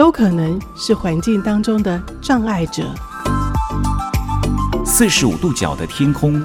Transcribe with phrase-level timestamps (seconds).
[0.00, 2.90] 都可能是环境当中的障碍者。
[4.82, 6.42] 四十五度角的天空，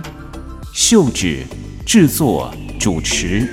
[0.74, 1.46] 秀芷
[1.86, 3.48] 制作主持。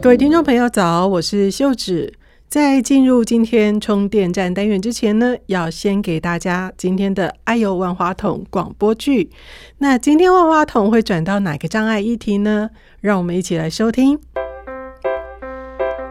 [0.00, 2.14] 各位听众朋友早，我是秀芷。
[2.46, 9.30] 在进入今天充电站单元之前呢，要先给大家今天的“哎呦万花筒”广播剧。
[9.78, 12.70] 那今天万花筒会转到哪个障碍议题呢？
[13.00, 14.20] 让我们一起来收听。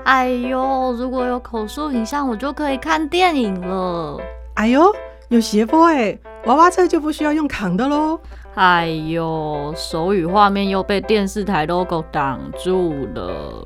[0.05, 4.19] 哎呦，如果有口述影像，我就可以看电影了。
[4.53, 4.93] 哎呦，
[5.29, 8.19] 有斜坡哎，娃娃车就不需要用扛的喽。
[8.53, 13.65] 哎呦，手语画面又被电视台 logo 挡住了。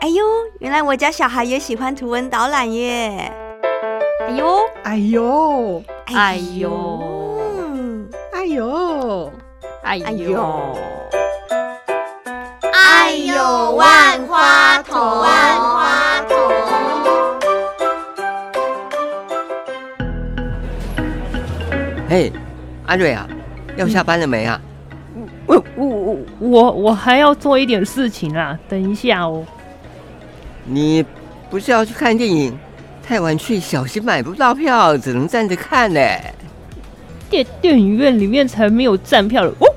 [0.00, 0.24] 哎呦，
[0.60, 3.32] 原来我家小孩也喜欢图文导览耶！
[4.28, 7.02] 哎呦，哎呦，哎呦，
[8.32, 9.32] 哎呦，
[9.82, 10.76] 哎呦，
[12.72, 15.79] 哎呦，万花筒，万花筒。
[22.10, 22.32] 嘿，
[22.86, 23.24] 阿瑞啊，
[23.76, 24.60] 要下班了没啊？
[25.46, 29.46] 我我我我我还要做一点事情啊，等一下哦。
[30.64, 31.04] 你
[31.48, 32.58] 不是要去看电影？
[33.00, 36.00] 太晚去小心买不到票，只能站着看呢。
[37.30, 39.72] 电电影院里面才没有站票了哦。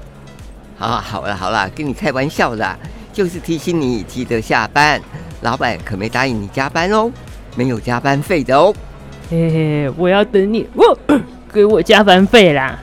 [0.76, 2.80] 好，好了好了，跟你开玩笑的，
[3.14, 5.00] 就是提醒你记得下班。
[5.42, 7.11] 老板可没答应你加班哦，
[7.56, 8.73] 没有加班费的哦。
[9.30, 10.98] 嘿嘿，我要等你哦，
[11.53, 12.79] 给我加班费啦。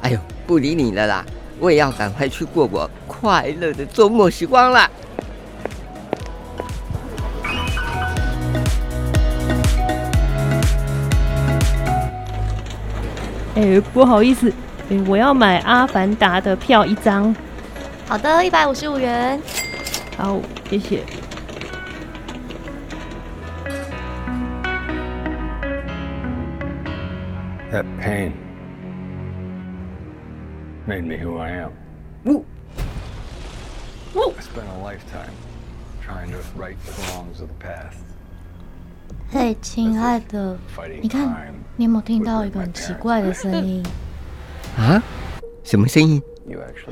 [0.00, 1.24] 哎呦，不理你了啦，
[1.60, 4.90] 我也要赶快去过我快乐的周末时光啦。
[13.54, 14.50] 哎、欸，不好意思，
[14.90, 17.34] 哎、欸，我要买《阿凡达》的票一张。
[18.06, 19.40] 好的，一百五十五元。
[20.16, 20.38] 好，
[20.70, 21.02] 谢谢。
[27.76, 28.32] That pain
[30.86, 31.72] made me who I am.
[32.24, 32.42] 呜
[34.14, 35.34] 呜 I spent a lifetime
[36.02, 37.98] trying to right the wrongs of the past.
[39.30, 40.56] 嘿，亲爱的，
[41.02, 43.84] 你看，你有没有听到一个很奇怪的声音？
[44.78, 45.02] 啊？
[45.62, 46.22] 什么声音？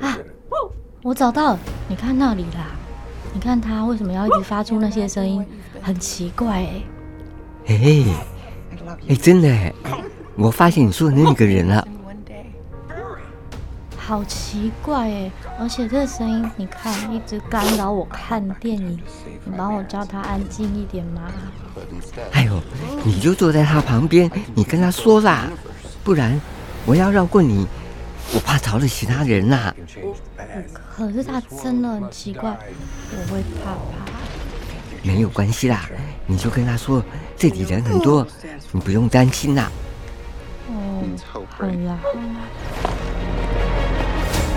[0.02, 0.18] 啊！
[1.02, 1.58] 我找到了，
[1.88, 2.72] 你看那里啦。
[3.32, 5.42] 你看他为什么要一直发出那些声音？
[5.80, 6.82] 很奇怪哎。
[7.68, 8.04] 哎
[9.08, 9.72] 哎，真的哎，
[10.36, 11.86] 我发现你说的那个人了。
[13.96, 19.00] 好奇怪哎，而且这个声音，你看一直干扰我看电影。
[19.46, 21.22] 你帮我叫他安静一点吗？
[22.32, 22.60] 哎呦，
[23.02, 25.48] 你就坐在他旁边，你跟他说啦，
[26.02, 26.38] 不然
[26.84, 27.66] 我要绕过你，
[28.34, 29.74] 我怕吵了其他人啦、啊。
[30.94, 32.58] 可是他真的很奇怪，
[33.10, 34.12] 我会怕怕。
[35.02, 35.88] 没有关系啦，
[36.26, 37.02] 你就跟他说
[37.38, 38.26] 这里人很多，
[38.72, 39.72] 你不用担心啦。
[40.94, 41.02] 哦，
[41.48, 41.98] 好啦。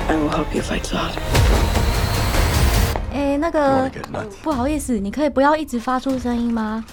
[0.08, 1.18] I will help you fight God。
[3.14, 3.90] 哎，那个，
[4.44, 6.84] 不好意思，你可以不要一直发出声音吗？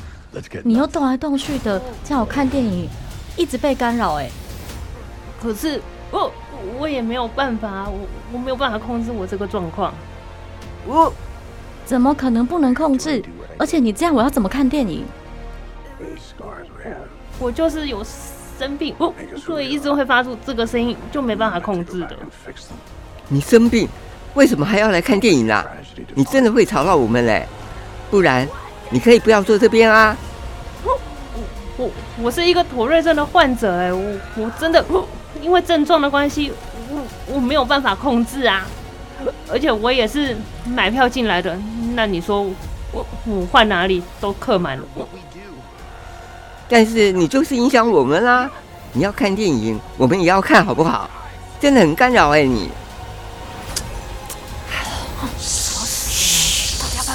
[0.65, 2.89] 你又动来动去的，这样我看电影
[3.37, 4.15] 一直被干扰。
[4.15, 4.29] 哎，
[5.41, 5.81] 可是
[6.11, 6.33] 我
[6.79, 8.01] 我也没有办法，我
[8.33, 9.93] 我没有办法控制我这个状况。
[10.87, 11.13] 我
[11.85, 13.23] 怎么可能不能控制？
[13.59, 15.05] 而且你这样，我要怎么看电影？
[17.39, 18.03] 我就是有
[18.59, 22.17] 生病哦，所以一直会发出这个声音，就没办法控制的。
[23.29, 23.89] 你生病，
[24.35, 25.67] 为什么还要来看电影啊？
[26.15, 27.47] 你真的会吵到我们嘞，
[28.11, 28.47] 不然
[28.91, 30.17] 你可以不要坐这边啊。
[30.85, 31.01] 我
[31.77, 31.91] 我
[32.23, 34.03] 我是一个妥瑞症的患者哎，我
[34.37, 34.85] 我真的
[35.41, 36.53] 因为症状的关系，
[36.91, 38.67] 我我没有办法控制啊。
[39.51, 40.37] 而且我也是
[40.67, 41.57] 买票进来的，
[41.95, 42.43] 那你说
[42.93, 44.85] 我我换哪里都客满了。
[46.69, 48.51] 但是你就是影响我们啦，
[48.93, 51.09] 你要看电影，我们也要看好不好？
[51.61, 52.71] 真的很干扰哎你。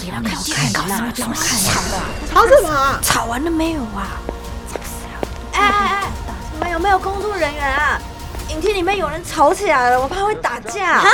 [0.02, 2.02] 不要看我看，看，吵了，
[2.34, 3.00] 吵什么？
[3.02, 4.20] 吵完了没有啊？
[5.54, 6.04] 哎哎哎，
[6.54, 8.00] 你们有没有工作人员啊？
[8.50, 11.00] 影厅里面有人吵起来了，我怕会打架。
[11.00, 11.10] 哈？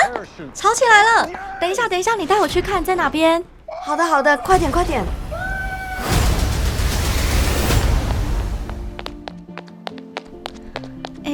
[0.53, 1.29] 吵起来了？
[1.59, 3.43] 等一下，等一下，你带我去看，在哪边？
[3.85, 5.03] 好的，好的，快点，快点。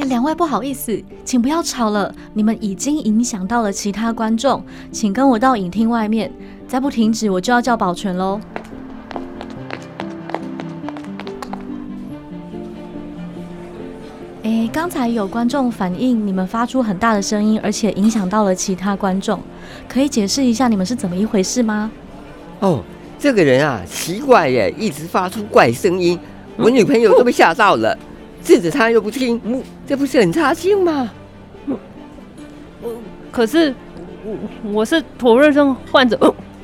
[0.08, 6.30] 两位不好意思，请不要吵了，你们已经影响到了其他观众，请跟我到影厅外面，
[6.66, 8.40] 再不停止我就要叫保全喽。
[14.42, 19.40] 诶，刚才有观众反映你们发出很大的声音，而且影响到了其他观众，
[19.88, 21.90] 可以解释一下你们是怎么一回事吗？
[22.58, 22.82] 哦，
[23.18, 26.18] 这个人啊，奇怪耶，一直发出怪声音，
[26.56, 27.96] 我女朋友都被吓到了，
[28.42, 29.40] 制止他又不听，
[29.86, 31.10] 这不是很差劲吗？
[33.30, 33.74] 可是
[34.24, 34.36] 我
[34.72, 36.18] 我是妥瑞症患者，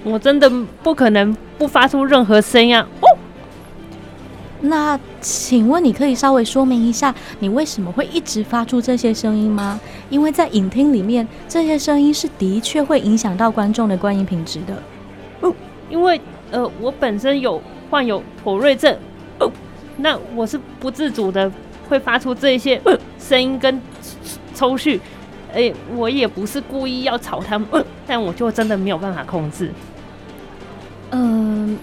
[0.05, 0.51] 我真的
[0.83, 2.87] 不可能不发出任何声音啊。
[4.61, 9.79] 那请问你可以稍微说明一下，你为什么会一直发出这些声音吗？
[10.11, 14.83] 因为在影厅里面，这些声音是的确会影响到观众的观影品质的。
[15.41, 15.55] 哦，
[15.89, 16.21] 因为
[16.51, 18.97] 呃，我本身有患有妥瑞症，
[19.39, 19.49] 哦，
[19.97, 21.51] 那我是不自主的
[21.89, 22.81] 会发出这些
[23.19, 23.81] 声音跟
[24.55, 25.01] 抽搐，
[25.55, 27.69] 哎，我也不是故意要吵他们，
[28.07, 29.73] 但我就真的没有办法控制。
[31.11, 31.79] 嗯，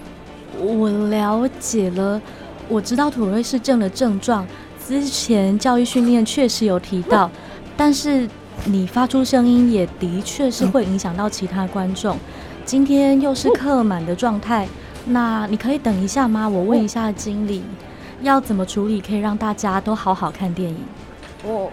[0.58, 2.20] 我了解了。
[2.68, 4.46] 我知道土瑞氏症的症状，
[4.84, 7.30] 之前教育训练确实有提到，
[7.76, 8.28] 但是
[8.64, 12.18] 你发出声音也的确是会影响到其他观众。
[12.64, 14.66] 今天又是客满的状态，
[15.04, 16.48] 那你可以等一下吗？
[16.48, 17.62] 我问一下经理，
[18.22, 20.78] 要怎么处理可以让大家都好好看电影？
[21.44, 21.70] 哦。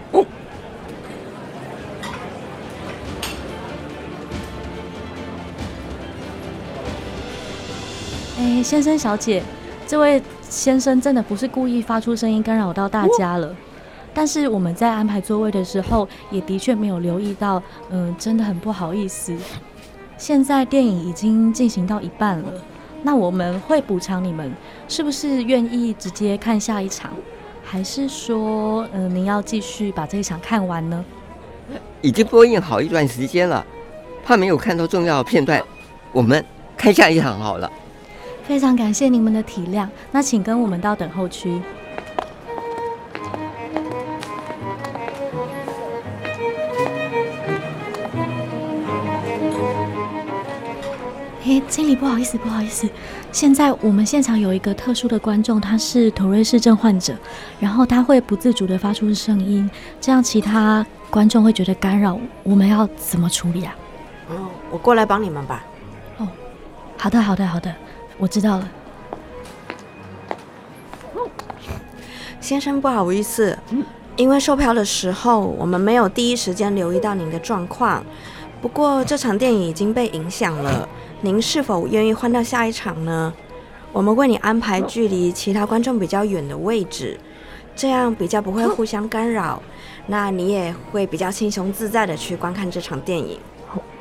[8.38, 9.42] 哎，先生小姐，
[9.86, 10.22] 这位。
[10.46, 13.56] 先生真的不是故意发出声音干扰到大家了，
[14.12, 17.60] 但是我们在安排座位的时候，也的确没有留意到，
[17.90, 19.34] 嗯，真的很不好意思。
[20.16, 22.52] 现在电影已经进行到一半了，
[23.06, 24.50] 那我们会补偿你们，
[24.88, 27.10] 是不是愿意直接看下一场，
[27.62, 31.04] 还是说，嗯，您要继续把这一场看完呢？
[32.00, 33.62] 已经播映好一段时间了，
[34.24, 35.62] 怕没有看到重要的片段，
[36.12, 36.42] 我们
[36.78, 37.70] 看下一场好了。
[38.42, 41.60] 非常感谢你们的体谅，那请跟我们到等候区。
[51.74, 52.88] 经理，不好意思，不好意思，
[53.32, 57.12] 现在我们现场有一个特殊的观众，他是妥瑞氏症患者，
[57.58, 59.68] 然后他会不自主的发出声音，
[60.00, 63.74] 这样其他观众会觉得干扰，我们要怎么处理啊？
[64.28, 65.64] 哦，我过来帮你们吧。
[66.18, 66.28] 哦，
[66.96, 67.74] 好的，好的，好的。
[68.18, 68.68] 我知道了，
[72.40, 73.58] 先生，不好意思，
[74.14, 78.04] 因为售票的时候我们没有第一时间留意到您的状况。
[78.62, 80.88] 不过这场电影已经被影响了，
[81.24, 83.32] 您是否愿意换到下一场呢？
[83.94, 87.18] 我们为你安排距离其他观众比较远的位置，
[87.74, 89.62] 这样比较不会互相干扰，
[90.08, 93.38] 那你也会比较轻松自在的去观看这场电影。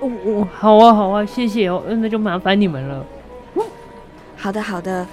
[0.02, 3.06] 哦，好啊，好啊，谢谢哦，那就麻烦你们了。
[4.36, 5.08] 好的，好的，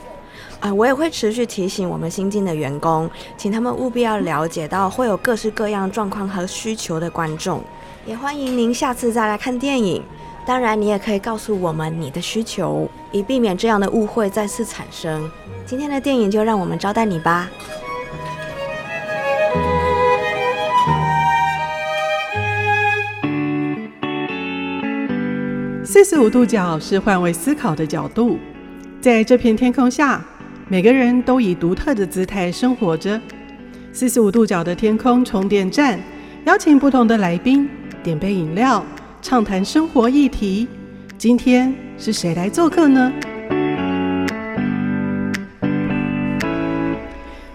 [0.59, 7.63] 啊，我也会持续提醒我们新进的员工，请他们务必要了解到会有各式各样状况和需求的观众，
[8.05, 10.03] 也欢迎您下次再来看电影。
[10.47, 15.31] 当然，你也可以告诉我们你的需求，以避免这样的误会再次产生。
[15.65, 17.49] 今天的电影就让我们招待你吧。
[25.85, 28.39] 四十五度角是换位思考的角度。
[29.01, 30.25] 在这片天空下，
[30.69, 33.21] 每个人都以独特的姿态生活着。
[33.93, 36.01] 四十五度角的天空充电站，
[36.45, 37.69] 邀请不同的来宾
[38.03, 38.85] 点杯饮料，
[39.23, 40.67] 畅谈生活议题。
[41.19, 43.13] 今天是谁来做客呢？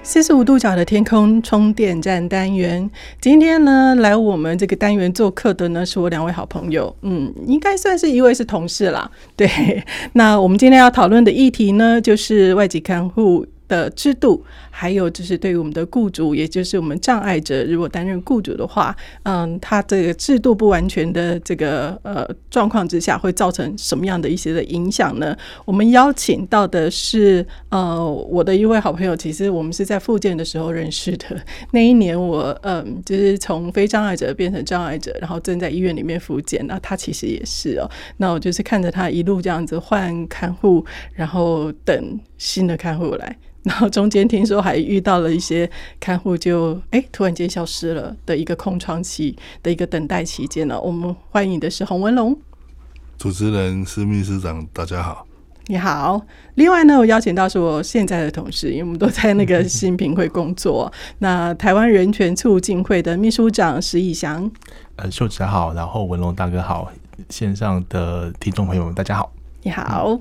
[0.04, 2.88] 四十五度角的天空充电站单元，
[3.20, 9.10] 今天呢，来我们这个单元做客的呢，是我两位好朋友，嗯，应该算是一位是同事啦。
[9.36, 9.50] 对，
[10.14, 14.46] 那我们今天要讨论的议题呢，就是外籍看护的制度，
[14.78, 25.34] 还有就是对于我们的雇主，也就是我们障碍者，如果担任雇主的话，嗯，他这个制度不完全的这个呃状况之下，会造成什么样的一些的影响呢？
[25.64, 31.26] 我们邀请到的是呃我的一位好朋友，其实我们是在复健的时候认识的。
[31.72, 37.90] 那一年我嗯就是从非障碍者变成障碍者，然后正在医院里面复健，那他其实也是哦。
[38.18, 43.38] 那我就是看着他一路这样子换看护，然后等新的看护来。
[43.66, 45.70] 然后中间听说还遇到了一些
[46.00, 52.36] 看护就哎突然间消失了的一个空窗期的一个等待期间呢，我们欢迎的是洪文龙。
[53.20, 55.28] 主持人、是秘书长，大家好。
[55.68, 56.20] 你好。
[56.56, 60.92] 另外呢，我邀请到是我现在的同事，因为我们都在那个新平会工作。
[61.20, 64.52] 那台湾人权促进会的秘书长石以翔，
[64.96, 66.92] 呃，秀芷好，然后文龙大哥好，
[67.30, 69.32] 线上的听众朋友们大家好，
[69.64, 70.20] 你好。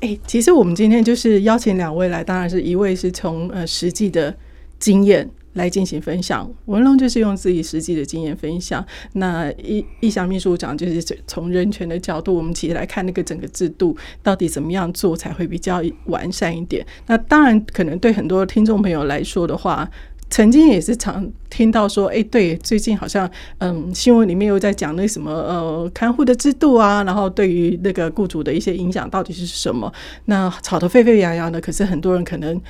[0.00, 4.36] 哎、其实我们今天就是邀请两位来，当然是一位是从呃实际的
[4.78, 5.28] 经验。
[5.54, 8.84] 来进行分享，文龙就是用自己实际的经验分享。
[9.14, 16.86] 那义义祥秘书长就是从人权的角度，我们其实来看那个整个制度到底怎么样做才会比较完善一点。
[17.08, 19.90] 那当然，可能对很多听众朋友来说的话，
[20.30, 29.92] 曾经也是常听到说，哎、对，最近好像嗯新闻里面又在讲那什么呃看护的制度啊，然后对于那个雇主的一些影响到底是什么？
[30.26, 32.60] 那吵得沸沸扬扬的，可是很多人可能。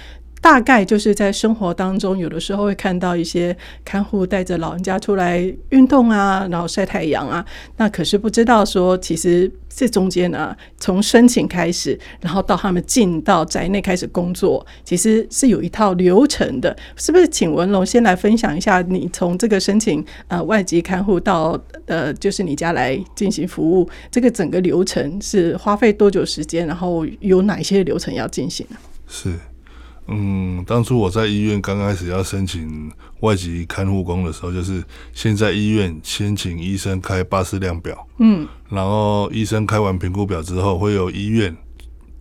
[0.41, 5.39] 大概就是在生活当中，有的时候会看到一些看护带着老人家出来
[5.71, 7.45] 运动啊，然后晒太阳啊。
[7.77, 16.77] 那可是不知道说，其实这中间呢，从申请开始，然后到他们进到宅内开始工作，其实是有一套流程的。
[16.97, 17.29] 是不是？
[17.29, 26.67] 请文龙先来分享一下，你从这个申请呃外籍看护到呃就是你家来进行服务，这个整个流程是花费多久时间？
[26.67, 28.77] 然后有哪些流程要进行呢？
[29.07, 29.33] 是。
[30.11, 41.55] 嗯，当初我在医院刚开始要申请外籍看护工的时候，就是先在医院先请医生开巴士量表，嗯，然后医生开完评估表之后，会有医院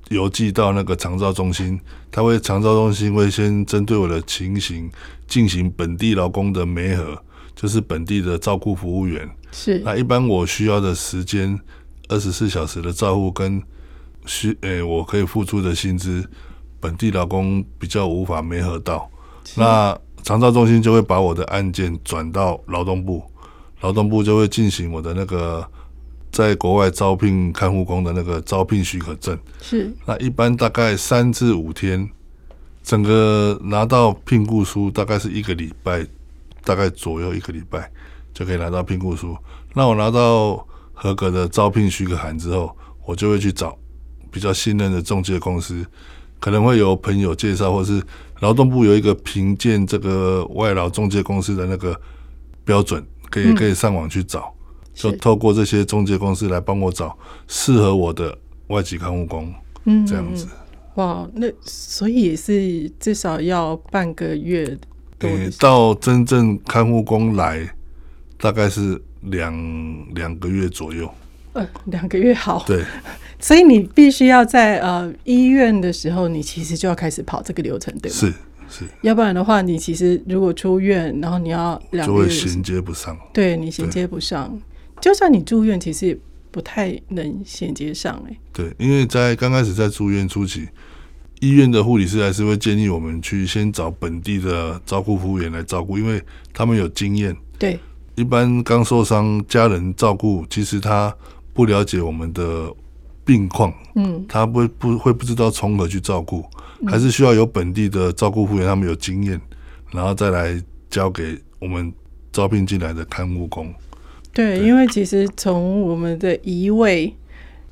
[0.09, 1.79] 邮寄到那个长照中心，
[2.11, 4.91] 他会长照中心会先针对我的情形
[5.25, 7.17] 进行本地劳工的媒合，
[7.55, 11.57] 就是本地的照顾服务员，是那一般我需要的时间
[12.09, 13.63] 二十四小时的照护跟
[14.25, 16.29] 需诶、欸、我可以付出的薪资。
[16.87, 19.09] 本地劳工比较无法媒合到，
[19.57, 23.21] 那长照中心就会把我的案件转到劳动部，
[23.81, 25.69] 劳动部就会进行我的那个
[26.31, 29.37] 在国外招聘看护工的那个招聘许可证。
[29.61, 32.09] 是，那一般大概三至五天，
[32.81, 36.07] 整个拿到聘雇书大概是一个礼拜，
[36.63, 37.91] 大概左右一个礼拜
[38.33, 39.35] 就可以拿到聘雇书。
[39.73, 42.73] 那我拿到合格的招聘许可函之后，
[43.05, 43.77] 我就会去找
[44.31, 45.85] 比较信任的中介公司。
[46.39, 48.01] 可能会有朋友介绍，或是
[48.39, 51.99] 劳动部有一个评鉴这个外劳中介公司的那个
[52.63, 54.53] 标准，可以可以上网去找，
[54.93, 57.17] 就透过这些中介公司来帮我找
[57.47, 59.53] 适合我的外籍看护工，
[59.85, 60.47] 嗯，这样子。
[60.95, 64.65] 哇，那所以也是至少要半个月
[65.19, 67.67] 多，欸，到真正看护工来，
[68.39, 71.07] 大概是两两个月左右。
[71.57, 72.63] 呃，两个月好。
[72.65, 72.83] 对。
[73.39, 78.17] 所以你必须要在呃医院的时候，你其实就要开始跑这个流程，对吗？
[78.17, 78.33] 是
[78.67, 84.59] 是，要不然的话，你其实如果出院，然后你要两个月就会衔接不上，对你衔接不上，
[84.99, 86.17] 就算你住院，其实也
[86.49, 88.35] 不太能衔接上哎。
[88.51, 90.67] 对，因为在刚开始在住院初期，
[91.39, 96.19] 医院的护理师还是会建议我们去先找本地的照顾服务员来照顾，因为
[96.51, 97.37] 他们有经验。
[97.59, 97.79] 对，
[98.15, 101.15] 一般刚受伤家人照顾，其实他
[101.57, 102.71] 不了解我们的。
[103.27, 106.45] 病况，嗯，他不会不会不知道从何去照顾，
[106.85, 109.37] 还是需要有本地的照顾服务员，他们有经验，
[109.91, 110.57] 然后再来
[110.89, 111.91] 交给我们
[112.31, 113.67] 招聘进来的看护工。
[114.31, 117.13] 对，因为其实从我们的移位。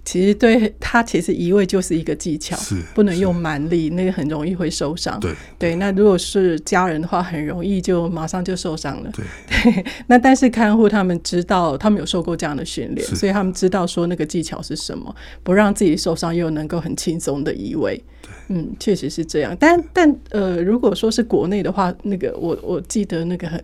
[0.05, 5.19] 其实对他，其实移位就是一个技巧，是不能用蛮力，那个很容易会受伤。
[5.19, 9.11] 对对，那如果是家人的话，很容易就马上就受伤了。
[9.11, 9.25] 对
[9.73, 17.99] 对， 那但是看护他们知道，他们有受过这样的训练，所以他们知道说那个技巧是什么，不让自己受伤，又能够很轻松的移位。
[18.21, 19.57] 对，嗯，确实是这样。
[19.59, 23.63] 但但呃，如果说是国内的话，那个我我记得那个很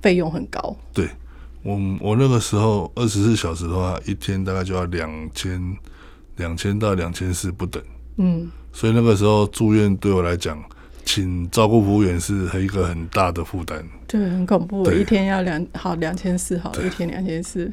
[0.00, 0.76] 费用很高。
[0.94, 1.08] 对。
[1.62, 5.76] 我我那个时候二十四小时的话，一天大概就要两千
[6.36, 7.82] 两千到两千四不等。
[8.16, 10.60] 嗯，所以那个时候住院对我来讲，
[11.04, 13.84] 请照顾服务员是一个很大的负担。
[14.08, 17.72] 对，很恐怖，一天要两好两千四，好一天两千四，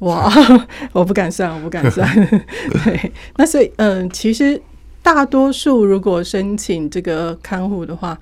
[0.00, 0.30] 哇，
[0.92, 2.06] 我不敢算，我不敢算。
[2.84, 4.60] 对，那所以嗯、呃，其实
[5.02, 8.18] 大多数如果申请这个看护的话。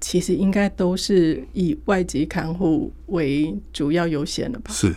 [0.00, 4.72] 其实应该都是以外籍看护为主要优先的吧？
[4.72, 4.94] 是，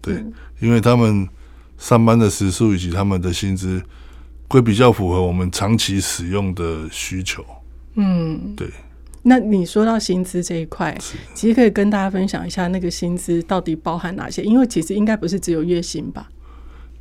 [0.00, 1.28] 对，嗯，因为他们
[1.76, 3.82] 上班的时数以及他们的薪资
[4.48, 7.44] 会比较符合我们长期使用的需求。
[7.96, 8.68] 嗯，对。
[9.22, 10.96] 那你说到薪资这一块，
[11.34, 14.42] 其实可以跟大家分享一下那个薪资到底包含哪些？
[14.42, 16.30] 因为其实应该不是只有月薪吧？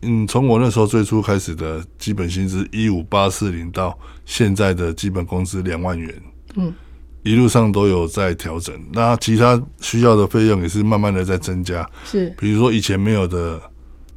[0.01, 6.21] 嗯，从我那时候最初开始的基本薪资一五八四零到现在的基本工资两万元。
[6.55, 6.73] 嗯。
[7.25, 11.83] 一路上都有在调整，那其他需要的费用也是慢慢的在增加。
[12.05, 13.59] 是，比如说以前没有的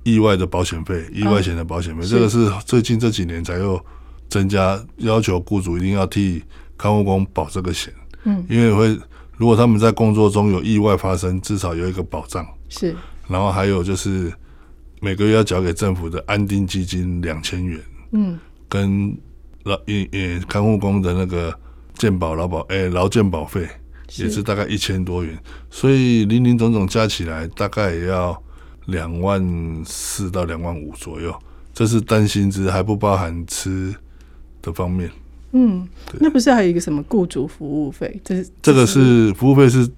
[0.02, 3.82] 意外的保险费、意外险的保险费，这个是最近这几年才又
[4.28, 6.44] 增加要求雇主一定要替
[6.76, 7.90] 看护工保这个险，
[8.24, 9.00] 嗯，因为会
[9.38, 12.46] 如果他们在工作中有意外发生，至少有一个保障。
[12.68, 12.94] 是，
[13.26, 14.30] 然后还有就是
[15.00, 17.80] 每个月要缴给政府的安定基金两千元，
[18.12, 18.38] 嗯，
[18.68, 19.16] 跟
[19.64, 21.58] 老也也看护工的那个
[21.98, 23.68] 健保劳保诶劳健保费
[24.16, 25.36] 也是大概一千多元，
[25.68, 28.42] 所以零零总总加起来大概也要
[28.86, 29.44] 两万
[29.84, 31.34] 四到两万五左右，
[31.74, 33.94] 这是单薪资还不包含吃
[34.62, 35.10] 的方面。
[35.52, 35.86] 嗯，
[36.20, 38.20] 那不是还有一个什么雇主服务费？
[38.24, 39.88] 这是这个是服务费是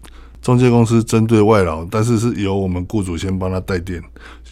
[0.40, 4.02] 中介公司针对外劳，但是是由我们雇主先帮他代垫，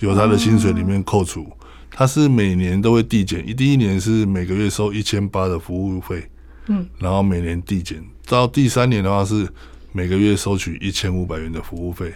[0.01, 1.47] 由他的薪水里面扣除。
[1.91, 6.29] 他是每年都会递减，第一年是每个月收一千八的服务费，
[6.69, 9.49] 嗯，然后每年递减，到第三年的话是
[9.93, 12.13] 每个月收取一千五百元的服务费。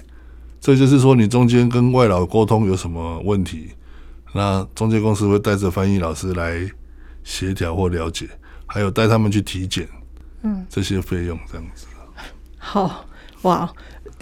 [0.60, 3.70] 这就是说，你中间跟外劳沟通有什么问题，
[4.32, 6.70] 那中介公司会带着翻译老师来
[7.24, 8.28] 协调或了解。
[8.64, 9.86] 还有带他们去体检，
[10.42, 11.86] 嗯，这些费用这样子。
[12.56, 13.04] 好
[13.42, 13.70] 哇，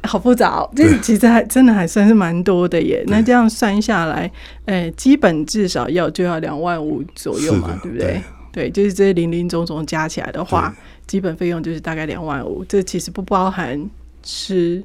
[0.02, 0.68] 好复杂哦。
[0.74, 3.04] 这其实还真的还算是蛮多的耶。
[3.06, 4.28] 那这样算下来，
[4.64, 8.06] 呃，基本至少要就要两万五左右嘛，对不对？
[8.06, 8.22] 对，
[8.52, 10.74] 对，就是这些零零总总加起来的话，
[11.06, 12.64] 基本费用就是大概两万五。
[12.64, 13.88] 这其实不包含
[14.22, 14.82] 吃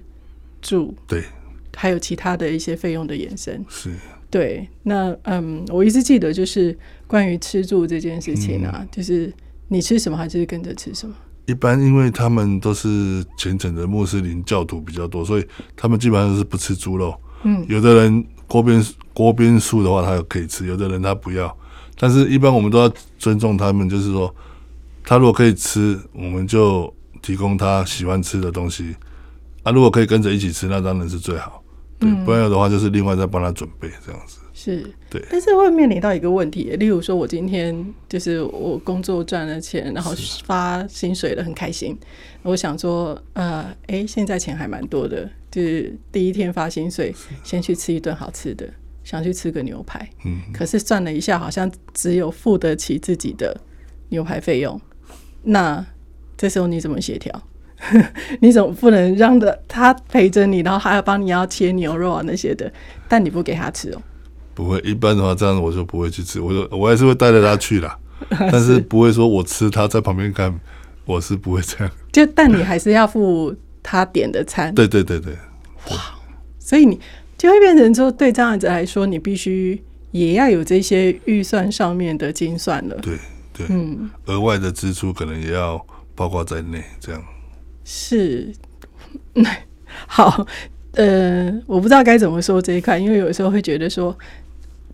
[0.62, 1.24] 住，对，
[1.76, 3.64] 还有其他的一些费用的延伸。
[3.70, 3.94] 是，
[4.30, 4.68] 对。
[4.84, 9.34] 那嗯，我一直记得就是关于吃住这件事情啊，嗯、就是。
[9.68, 11.16] 你吃什么，还是跟着吃什么？
[11.48, 15.46] 一般因为他们都是虔诚的穆斯林教徒比较多，所以
[15.76, 17.20] 他们基本上都是不吃猪肉。
[17.42, 18.80] 嗯，有的人锅边
[19.12, 21.48] 锅边素的话，他可以吃；有的人他不要。
[21.98, 24.34] 但是一般我们都要尊重他们，就是说，
[25.04, 28.96] 他如果可以吃，我们就提供他喜欢吃的东西。
[29.64, 31.64] 啊，如果可以跟着一起吃，那当然是最好。
[31.98, 34.40] 对，不然有的话就是另外再帮他准备这样子。
[34.54, 41.98] 是，对，但是会面临到一个问题，例如说，我今天就是我工作赚了钱，然后发薪水了，很开心。
[42.44, 48.70] 我想说，呃，哎、欸，现在钱还蛮多的，就是第一天发薪水，先去吃一顿好吃的，
[49.06, 50.06] 想去吃个牛排。
[50.26, 53.56] 嗯，可是算了一下，好像只有付得起自己的
[54.10, 54.80] 牛排费用。
[55.44, 55.86] 那
[56.36, 57.42] 这时候你怎么协调？
[58.40, 62.72] 你总不能让的他陪着你，然后还要帮你要切牛肉啊那些的，
[63.08, 64.02] 但你不给他吃哦。
[64.54, 68.00] 不会，一般的话这样我就不会去吃，我就我还是会带着他去啦，
[68.52, 70.58] 但是不会说我吃他在旁边看，
[71.06, 71.94] 我是不会这样。
[72.12, 74.74] 就但你还是要付他点的餐。
[74.74, 75.34] 对对对对。
[75.92, 75.98] 哇，
[76.58, 77.00] 所以你
[77.46, 79.80] 就会变成说，对这样子来说，你必须
[80.12, 82.96] 也要有这些预算上面的精算了。
[83.04, 83.18] 对
[83.54, 87.24] 对，嗯，额外的支出可能也要包括在内，这样。
[87.84, 88.52] 是，
[90.08, 90.46] 好，
[90.94, 94.18] 呃，我不知道该怎么说这一块，因为有时候会觉得说。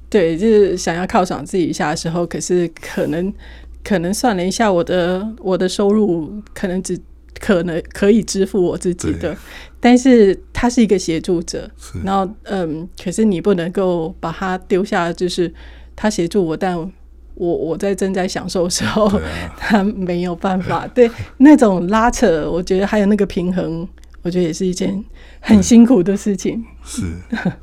[0.09, 3.33] 对，就是想要犒赏自己一下的时候，可是可能
[3.81, 6.99] 可能算了一下，我的我的收入可能只
[7.41, 9.35] 可能可以支付我自己的，
[9.79, 11.69] 但是他是一个协助者，
[12.05, 15.51] 然后嗯，可是你不能够把他丢下，就是
[15.95, 16.91] 他协助我，但我
[17.35, 19.21] 我在正在享受的时候，啊、
[19.57, 23.87] 他没有办法，对那种拉扯，我觉得还有那个平衡，
[24.21, 25.03] 我觉得也是一件
[25.39, 27.03] 很辛苦的事情，是。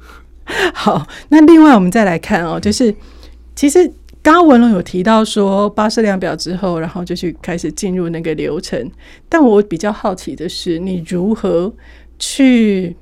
[0.75, 2.93] 好，那另外我们再来看哦，就是
[3.55, 3.93] 其实
[4.29, 8.79] 刚刚文龙有提到说巴氏量表之后，然后就去开始进入那个流程。
[9.27, 11.73] 但我比较好奇的是，你如何
[12.19, 12.95] 去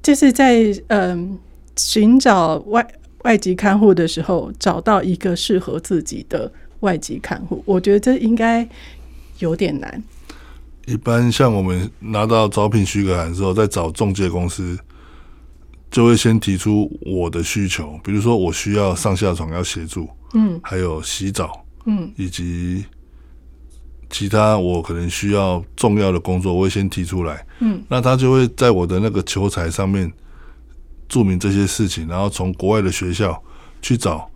[0.00, 1.36] 就是在嗯
[1.76, 2.86] 寻找外
[3.24, 7.60] 外籍看护的时候，找到一个适合自己的外籍看护？
[7.66, 8.64] 我觉得这应该
[9.40, 10.00] 有点难。
[10.86, 14.78] 一般像我们拿到招聘许可函之后，再找中介公司。
[15.94, 22.84] 就会先提出我的需求，比如说我需要上下床要协助，嗯，还有洗澡，嗯，以及
[24.10, 30.12] 其他我可能需要重要的工作，我会先提出来，嗯，那他就会在我的那个求财上面
[31.08, 33.40] 注明这些事情，然后从国外的学校
[33.80, 34.28] 去找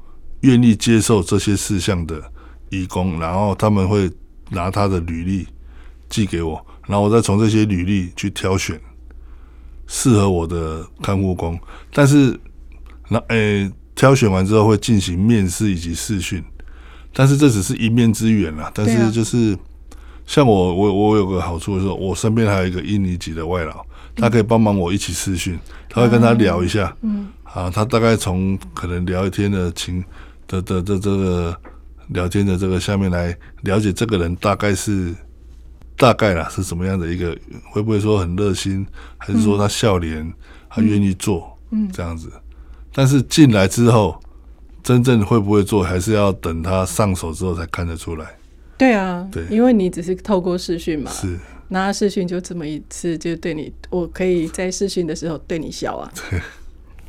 [0.42, 2.22] 愿意接受这些事项的
[2.70, 4.08] 义工，然后他们会
[4.50, 5.44] 拿他的履历
[6.08, 8.80] 寄给我，然后我再从这些履历去挑选。
[9.90, 11.58] 适合我的看护工，
[11.94, 12.38] 但是
[13.08, 16.44] 那诶、欸，挑选完之后会进行面试以及试训，
[17.14, 18.70] 但是这只是一面之缘啦。
[18.74, 19.56] 但是就是
[20.26, 23.82] 像我，我我有个好处的是，我身边还有一个印尼籍的外劳，
[24.14, 30.04] 他可以帮忙我一起试训，他会跟他聊一下，嗯，啊，他大概从可能聊一天的情
[30.46, 31.56] 的的的这个
[32.08, 35.14] 聊天的这个下面来了解这个人大概是。
[35.98, 37.36] 大概啦是什么样的一个？
[37.70, 38.86] 会不会说很热心，
[39.18, 40.32] 还是说他笑脸，
[40.70, 42.30] 他愿意做，嗯，这样子。
[42.94, 44.18] 但是进来之后，
[44.82, 48.26] 真正会不会做，还是要等他上手之后才看得出来。
[48.78, 51.36] 对啊，对，因为你只是透过视讯嘛，是，
[51.68, 56.12] 那视讯就这么一次，就对你，我可以在视讯的时候对你笑啊。
[56.14, 56.40] 对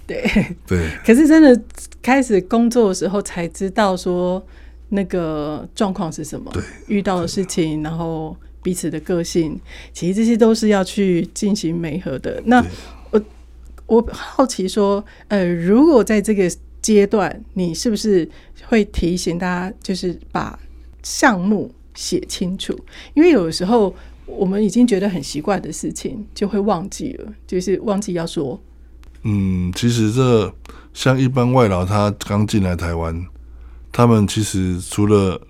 [0.08, 0.89] 对对。
[1.06, 1.62] 可是真的
[2.02, 4.43] 开始工作的时候才知道说
[4.89, 9.60] 那个状况是什么，对，遇到的事情，然后彼此的个性，
[9.93, 12.41] 其实这些都是要去进行媒合的。
[12.45, 12.63] 那
[13.12, 13.22] 我
[13.88, 18.30] 我好奇说，呃，如果在这个阶段，你是不是
[18.67, 20.58] 会提醒大家，就是把
[21.04, 22.78] 项目写清楚？
[23.13, 23.95] 因为有时候
[24.26, 28.62] 我们已经觉得很习惯的事情，就会忘记了，就是忘记要说。
[29.24, 30.54] 嗯，其实这
[30.93, 33.26] 像一般外劳，他刚进来台湾，
[33.91, 35.41] 他们其实除了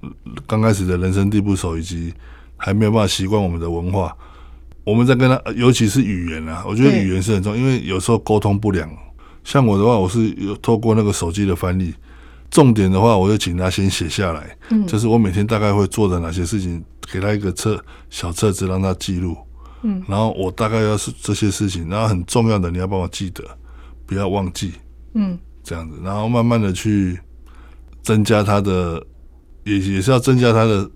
[0.48, 2.14] 刚开始的人生地不熟，以及
[2.60, 4.16] 还没有办法习惯我们的文化，
[4.84, 8.88] 我们在跟他，尤其是语言啊，我觉得语言是很重要，因为有时候沟通不良。
[9.44, 11.94] 像我的话，我是有透过那个手机的翻译，
[12.52, 19.36] 重点的话，我就请他先写下来，嗯，就是我每天大概会做的哪些事情，给他一个册小册子让他记录，
[19.82, 23.44] 嗯，然后我大概要是这些事情，然后很重要的你要帮我记得。
[24.06, 24.74] 不要忘记，
[25.14, 27.20] 嗯，这样子，然后慢慢的去
[28.02, 29.00] 增加他的，
[29.66, 30.90] 也也是要增加他的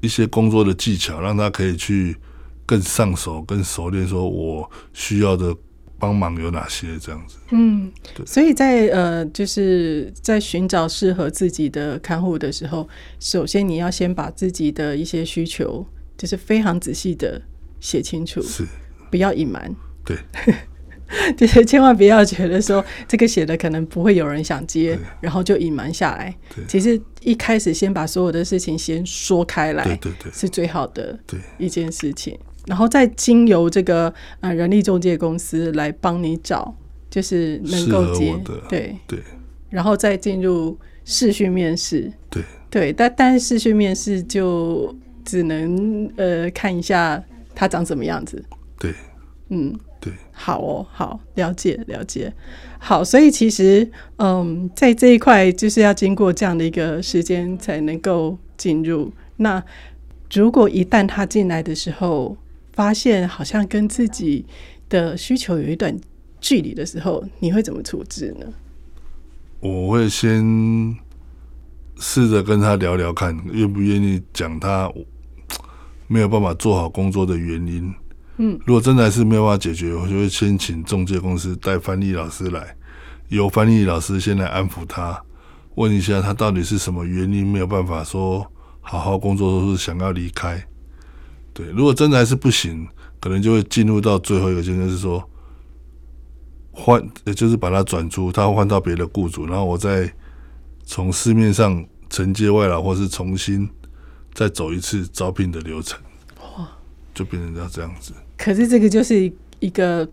[0.00, 2.16] 一些工作的技巧，让他可以去
[2.64, 4.06] 更上手、更熟练。
[4.06, 5.54] 说我需要的
[5.98, 6.98] 帮忙有哪些？
[6.98, 8.24] 这样子，嗯，对。
[8.24, 15.84] 所以在呃，就是在寻找适合自己的看护的时候，首先你要先把自己的一些需求，
[16.16, 17.42] 就是非常仔细的
[17.80, 18.64] 写清楚，是，
[19.10, 20.16] 不要隐瞒，对。
[21.36, 26.34] 就是千万不要觉得说这个写的可能不会有人想接，然后就隐瞒下来。
[26.66, 31.18] 其实一开始先把所有的事情先说开来，对对对，是最好的
[31.56, 32.38] 一件事情。
[32.66, 36.76] 然后再经由这个呃人力中介公司来帮你找，
[37.08, 38.34] 就是能够接，
[38.68, 39.18] 对对。
[39.70, 42.92] 然后再进入试训面试，对对。
[42.92, 44.94] 但但是视讯面试就
[45.24, 47.22] 只能呃看一下
[47.54, 48.44] 他长什么样子，
[48.78, 48.92] 对，
[49.48, 49.74] 嗯。
[50.40, 52.32] 好哦，好，了解了解，
[52.78, 59.12] 好，所以其实，嗯，在这一块就是要经过这样的一个时间才能够进入。
[59.38, 59.60] 那
[60.32, 62.36] 如果一旦他进来的时候，
[62.72, 64.46] 发现好像跟自己
[64.88, 65.98] 的需求有一段
[66.40, 68.46] 距离的时候，你会怎么处置呢？
[69.58, 70.96] 我会先
[71.98, 74.88] 试着跟他聊聊看，愿不愿意讲他
[76.06, 77.92] 没有办法做好工作的原因。
[78.38, 82.76] 嗯，如果真的还是没有办法解决，我就会先请中介公司带翻译老师来，
[83.28, 85.20] 由翻译老师先来安抚他，
[85.74, 88.46] 问一下他到底是什么原因没有办法说
[88.80, 90.64] 好好工作，或是想要离开。
[91.52, 92.86] 对，如果真的还是不行，
[93.20, 95.28] 可能就会进入到最后一个阶段，是说
[96.70, 100.08] 换，也就是把他转出，他换到别的雇主，然后我再
[100.84, 103.68] 从市面上承接外劳，或是重新
[104.32, 105.98] 再走一次招聘的流程。
[106.40, 106.68] 哇，
[107.12, 108.12] 就变成要这样子。
[108.38, 110.08] 可是这个就是一个，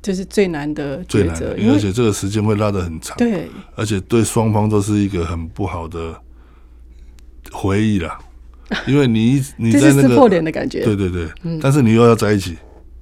[0.00, 6.14] 就是最难的最抉择，而且这个时间会拉得很长，对，而且对双方都是一个很不好的
[7.50, 8.16] 回忆啦。
[8.86, 11.28] 因为你你在那个撕破脸的感觉，对对对，
[11.60, 12.56] 但是你又要在一起，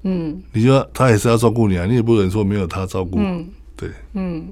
[0.04, 4.48] 嗯，你就要他也是要照顾你啊，你也不能说没有他照顾，嗯，对，嗯，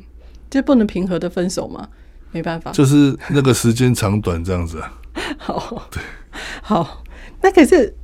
[0.50, 1.88] 就不能平和的分手吗？
[2.30, 4.92] 没办法，就是那个时间长短这样子啊。
[5.38, 6.02] 好，对，
[6.62, 7.02] 好，
[7.40, 7.94] 那可是。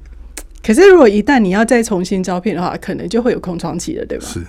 [0.66, 4.26] 可是，如果一旦你要再重新招聘的话，可能就会有空窗期了，对吧？
[4.26, 4.44] 是。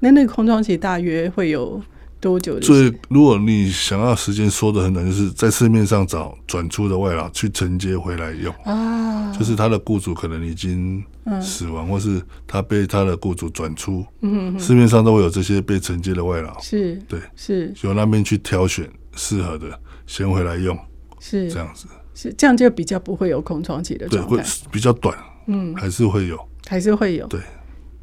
[0.00, 1.80] 那那个空窗期大约会有
[2.18, 2.60] 多久？
[2.60, 9.32] 所以，如果你想要时间缩的很短，就是在市面上找转出的外劳去承接回来用啊。
[9.38, 11.00] 就是他的雇主可能已经
[11.40, 14.04] 死亡，嗯、或是他被他的雇主转出。
[14.22, 16.58] 嗯哼，市面上都会有这些被承接的外劳。
[16.60, 17.00] 是。
[17.06, 17.20] 对。
[17.36, 17.72] 是。
[17.82, 19.66] 由那边去挑选适合的，
[20.06, 20.76] 先回来用。
[21.20, 21.48] 是。
[21.48, 21.86] 这样子。
[22.12, 24.28] 是这样就比较不会有空窗期的状态。
[24.28, 25.16] 对，会比较短。
[25.52, 27.40] 嗯，还是会有，还是会有，对，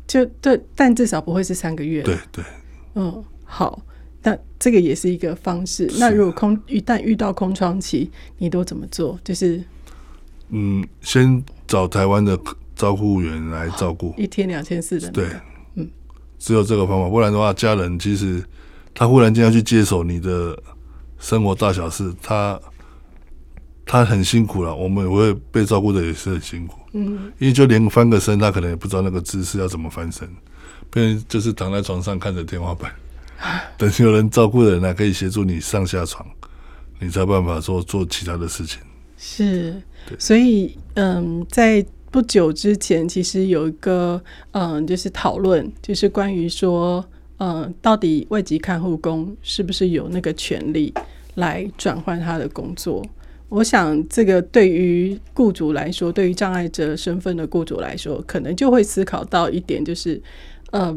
[0.06, 2.44] 就对，但至少不会是三个月，对对，
[2.96, 3.82] 嗯，好，
[4.22, 5.90] 那这个也是一个方式。
[5.98, 9.18] 那如果空一旦遇到空窗期，你都怎么做？
[9.24, 9.64] 就是，
[10.50, 12.38] 嗯，先找台湾的
[12.76, 15.30] 照顾员来照顾，一天两千四的，对，
[15.76, 15.90] 嗯，
[16.38, 17.98] 只有这个方法，不然的话，家人。
[17.98, 18.44] 其实
[18.94, 20.62] 他忽然间要去接手你的
[21.18, 22.60] 生活大小事，他。
[23.90, 30.28] 他很辛苦了，我们也会被照顾的也是很辛苦，嗯，因为就连翻个身，他可能也不知道那个姿势要怎么翻身，
[30.90, 32.92] 变成就是躺在床上看着天花板，
[33.78, 36.26] 等有人照顾的人来可以协助你上下床，
[37.00, 38.82] 你才有办法做做其他的事情。
[39.18, 39.82] 是，
[40.18, 47.04] 所以嗯，在不久之前，其实有一个嗯，就是讨论，就是关于说
[47.38, 50.94] 嗯，到底外籍看护工是不是有那个权利？
[51.36, 53.06] 来转换他的工作。
[53.50, 60.22] 我想，这个对于雇主来说，对于障碍者身份的雇主来说，可能就会思考到一点，就是，
[60.72, 60.94] 呃，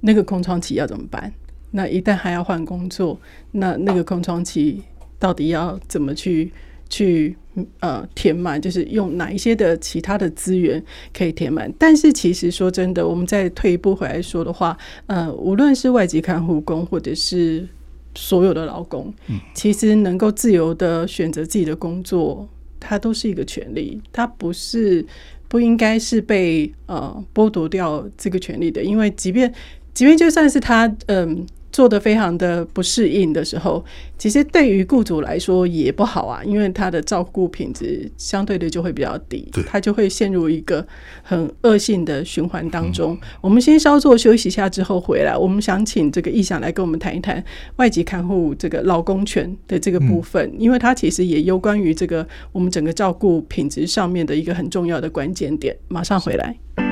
[0.00, 1.32] 那个空窗期要怎么办？
[1.70, 3.20] 那一旦还要换工作，
[3.52, 4.82] 那那个空窗期
[5.18, 6.50] 到底要怎么去
[6.88, 7.36] 去
[7.80, 8.60] 呃填满？
[8.60, 10.82] 就是用哪一些的其他的资源
[11.16, 11.72] 可以填满？
[11.78, 17.68] 但是其实说真的，我们再退一步回来说的话，呃，无论是外籍看护工或者是
[18.16, 19.14] 所有的劳工，
[19.54, 22.48] 其实能够自由的选择自己的工作，
[22.80, 25.06] 它都是一个权利，它不是
[25.48, 29.52] 不应该是被呃剥夺掉这个权利的，因为即便
[29.94, 31.46] 即便就算是他嗯。
[31.76, 33.84] 做的非常的不适应的时候，
[34.16, 40.86] 其实对于雇主来说也不好啊，因为他的照顾品质相对的就会比较低，他就会陷入一个
[41.22, 43.12] 很恶性的循环当中。
[43.12, 43.18] 嗯。
[43.42, 47.44] 我们先稍作休息一下之后回来，我们想请这个意想来跟我们谈一谈
[47.76, 55.76] 外籍看护这个劳工权的这个部分，因为它其实也有关于这个我们整个照顾品质上面的一个很重要的关键点。
[55.88, 56.85] 马上回来。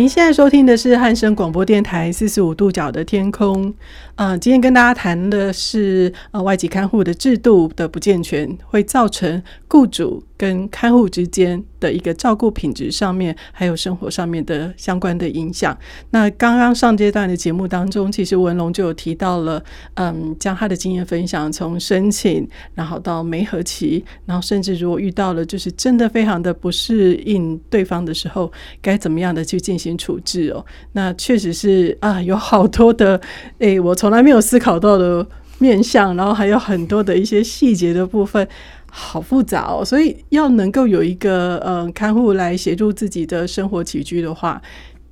[0.00, 3.70] 您现在收听的是汉声广播电台四十五度角的天空。
[4.16, 15.76] 嗯，今天跟大家谈的是呃外籍看护的制度的不健全，会造成雇主跟看护之间的一个照顾品质上面，还有生活上面的相关的影响。
[16.12, 19.62] 那刚刚上阶段的节目当中，其实文龙就有提到了，
[19.94, 30.64] 嗯，将他的经验分享，从申请，然后到媒合期，然后甚至如果遇到了就是真的非常的不适应对方的时候，该怎么样的去进行处置哦？
[30.92, 33.18] 那确实是啊，有好多的，
[33.60, 35.24] 诶、我从从来没有思考到的
[35.60, 38.44] 面向，然后还有很多的一些细节的部分，
[38.90, 39.84] 好复杂哦。
[39.84, 44.60] 所以要能够有一个嗯、看护来协助自己的生活起居的话，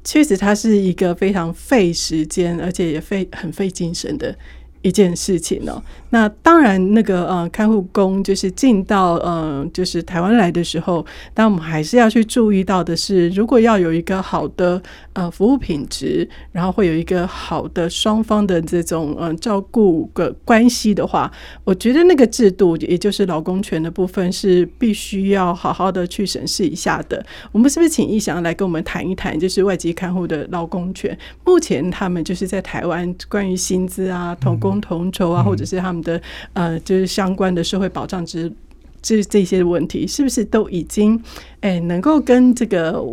[0.04, 4.36] 确实它是一个非常费时间，而且也费很费精神的
[4.82, 5.82] 一件事情哦。
[6.10, 21.30] 那当然，那个呃，看护工就是进到呃，就是台湾来的时候，但我们还是要去注意到的是，如果要有一个好的呃服务品质，然后会有一个好的双方的这种嗯、呃、照顾的关系的话，
[21.64, 27.22] 我觉得那个制度，也就是劳工权的部分，是必须要好好的去审视一下的。
[27.52, 31.16] 我们是不是请易翔来跟我们谈一谈，就是外籍看护的劳工权？
[31.44, 35.98] 目前他们就是在台湾关于薪资啊、同工同酬啊，或者是他们。
[35.98, 38.50] 的呃，就是相关的社会保障之
[39.02, 41.20] 这这些问题，是不是都已经
[41.60, 43.04] 哎、欸，能够跟这个，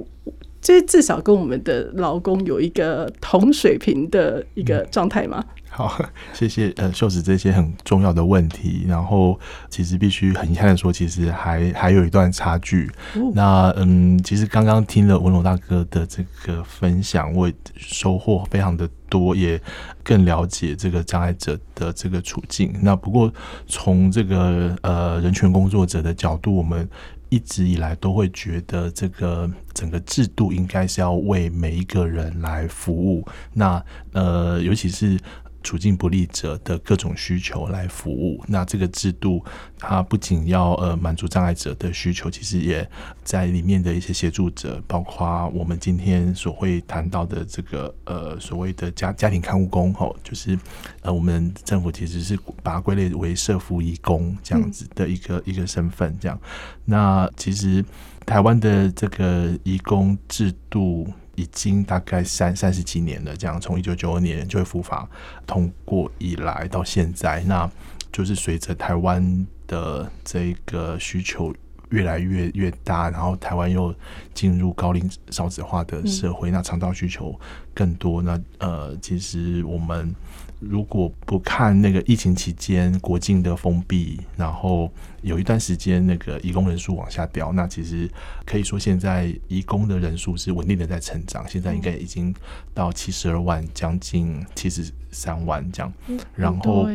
[0.61, 5.43] 这至少跟我们的劳工有一个同水平的一个状态吗？
[5.67, 5.99] 好，
[6.31, 8.85] 谢谢呃秀子这些很重要的问题。
[8.87, 9.37] 然后
[9.69, 12.89] 其实必须很遗憾的说，其实还还有一段差距。
[13.15, 19.61] 哦、那嗯，其实刚刚听了文龙大哥的这个分享，我收获非常的我，也
[20.03, 22.73] 更了解这个障碍者的这个处境。
[22.81, 23.31] 那不过
[23.67, 26.87] 从这个呃人权工作者的角度，我们
[27.29, 33.27] 一直以来都会觉得这个整个制度应该是要为每一个人来服务。
[33.53, 35.19] 那呃，尤其是
[35.65, 39.43] 处境不利者的各种需求来服务，那这个制度
[39.79, 42.87] 它不仅要呃满足障碍者的需求，其实也
[43.23, 50.57] 在里面的一些协助者，包括我们今天所会谈到的这个呃所谓的家家庭看护工吼，就是
[51.01, 56.39] 呃我们政府其实是把它归类为社服义工这样子的一个、嗯、一个身份，这样。
[56.85, 57.83] 那其实
[58.23, 61.11] 台湾的这个义工制度。
[61.35, 65.07] 已经大概三三十几年了，这样从一九九二年就会复法
[65.45, 67.69] 通过以来到现在，那
[68.11, 71.53] 就是随着台湾的这个需求
[71.95, 73.95] 越来越越大，然后台湾又
[74.33, 77.39] 进入高龄少子化的社会，那肠道需求
[77.73, 80.13] 更多，那呃，其实我们。
[80.61, 84.89] 如果不看那个疫情期间国境的封闭，然后
[85.21, 88.09] 有一段时间那个移工人数往下掉，那其实
[88.45, 92.33] 可以说现在移工的人数是稳定的在成长，现在应该已经
[92.73, 95.93] 到七十二万，将近七十三万这样，
[96.33, 96.85] 然后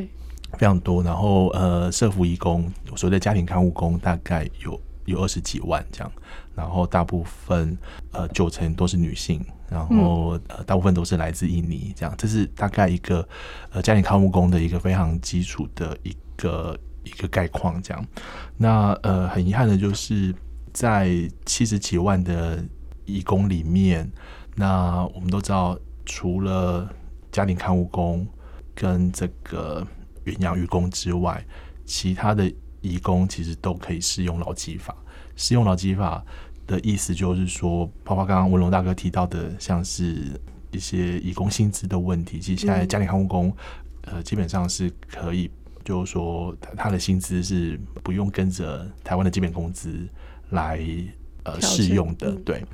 [0.55, 4.81] 非常多，然后呃社服义工，所谓的家庭看护工大概有
[5.11, 6.13] 有二十几万这样，
[6.55, 7.77] 然后大部分
[8.13, 9.45] 呃九成都是女性。
[9.71, 13.25] 然后呃，大部分都是来自印尼，这样，这是大概一个
[13.71, 18.05] 呃家庭看护工的一个非常基础的一个一个概况，这样。
[18.57, 20.35] 那呃，很遗憾的就是
[20.73, 21.09] 在
[21.47, 22.65] 七十几万的
[23.05, 24.11] 义工里面，
[24.57, 26.93] 那我们都知道，除了
[27.31, 28.27] 家庭看护工
[28.75, 29.87] 跟这个
[30.25, 31.47] 远洋渔工之外，
[31.87, 34.95] 其他的移工其实都可以适用劳基法，
[35.37, 36.25] 适用劳基法。
[36.67, 40.41] 的意思就是说，包括刚刚文龙大哥提到的，像是
[40.71, 42.39] 一些移工薪资的问题。
[42.39, 43.53] 其实现在家庭看护工，
[44.03, 45.51] 呃，基本上是可以，
[45.85, 50.09] 就是说他的薪资是不用跟着台湾的基本工资
[50.51, 50.81] 来
[51.43, 52.31] 呃适用的。
[52.45, 52.65] 对，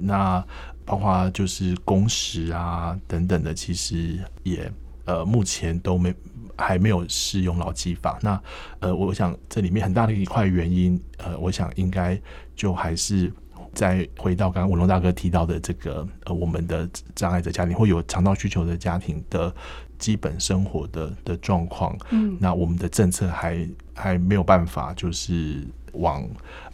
[0.00, 0.42] 那
[0.86, 4.72] 包括就是工时啊等等的，其实也
[5.04, 6.14] 呃目前都没。
[6.56, 8.40] 还没有适用劳基法，那
[8.80, 12.20] 呃，我想这里面很大的一块原因，呃，我想应该
[12.54, 13.32] 就还是
[13.72, 19.54] 再回到刚刚文龙大哥提到的这个呃，我们的障碍者家庭或有肠道需求的家庭的
[19.98, 26.28] 基本生活的的状况，嗯，那我们的政策还还没有办法就是往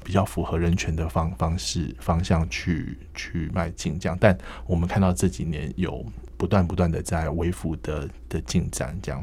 [0.05, 6.05] 比较符合人权的方方式方向去去迈进，这样，但我们看到这几年有。
[6.41, 9.23] 不断不断的在微幅的的进展，这样。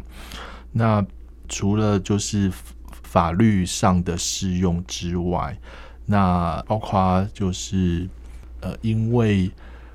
[0.71, 1.03] 那
[1.49, 2.53] 除了就是
[2.91, 5.57] 法律上的适用之外，
[6.05, 8.07] 那包括就是
[8.61, 9.49] 呃，因为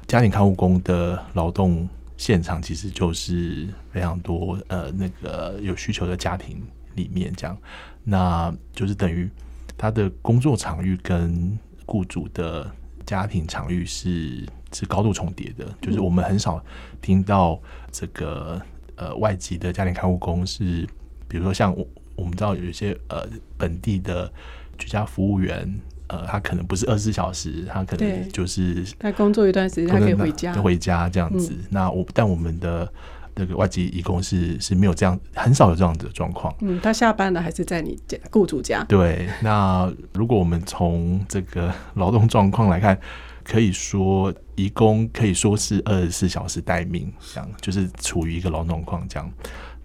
[0.08, 6.60] 家庭看护工的劳动现场其实就是非常多呃，那个有需求的家庭
[6.96, 7.56] 里面这样，
[8.04, 9.28] 那就是等于
[9.76, 12.70] 他的工作场域跟雇主的
[13.06, 14.46] 家庭场域是。
[14.74, 16.64] 是高度重叠的，就是我们很少
[17.02, 17.60] 听到
[17.90, 18.58] 这个
[18.96, 20.88] 呃外籍的家庭看护工是，
[21.28, 21.86] 比如说像我
[22.16, 24.32] 我们知道有一些呃本地的
[24.78, 25.70] 居家服务员，
[26.06, 31.52] 呃他可能不是二十四小时，他可能就是他工作一段时间他可以回家，回家这样子。
[31.52, 32.90] 嗯、那我但我们的
[33.36, 36.54] 这个外籍移工是是没有这样，很少有这样子的状况。
[36.60, 38.84] 嗯，他下班了还是在你家雇主家？
[38.84, 39.28] 对。
[39.42, 42.98] 那如果我们从这个劳动状况来看。
[43.44, 49.28] 可以说，移工可以说是二十四小时待命，这样就是处于一个劳动状况这样。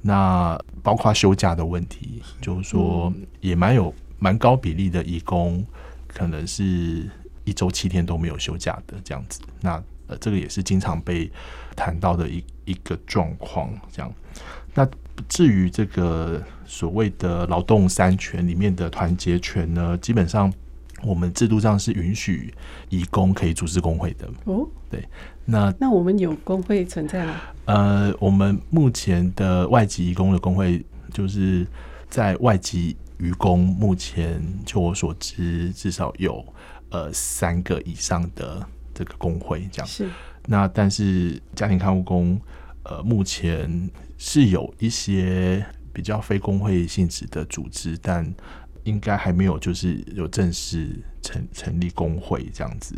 [0.04, 5.66] 那包括休假的问题，就是说也蛮有蛮高比例的移工，
[6.08, 7.10] 可能是
[7.46, 9.42] 一周七天都没有休假的这样子。
[9.60, 11.28] 那呃，这个也是经常被
[11.78, 14.14] 谈到的一一个状况这样。
[14.74, 14.86] 那
[15.30, 20.52] 至于这个所谓的劳动三权里面的团结权呢，基本上。
[21.04, 22.52] 我们制度上是允许
[22.90, 24.68] 移工可以组织工会的哦。
[24.90, 25.08] 对，
[25.46, 27.36] 那那我们有工会存在吗？
[27.66, 31.68] 呃，我们目前的外籍移工的工会，就是
[32.10, 36.44] 在外籍移工目前，就我所知，至少有
[36.90, 39.88] 呃三个以上的这个工会这样。
[39.88, 40.10] 是。
[40.48, 42.42] 那但是家庭看护工，
[42.82, 48.34] 呃，目前是有一些比较非工会性质的组织，但。
[48.84, 52.96] 应该还没有，就是有正式成成立工会这样子。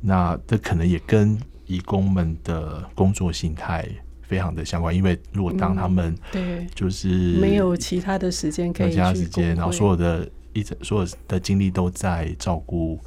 [0.00, 3.88] 那这可能也跟义工们的工作形态
[4.22, 7.08] 非常的相关，因为如果当他们对就是
[7.40, 12.98] 没有其他的时间可以，其他时间，然后所有的一整所有的精力都在照顾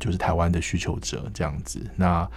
[0.00, 2.28] 就是台湾的需求者这样子，那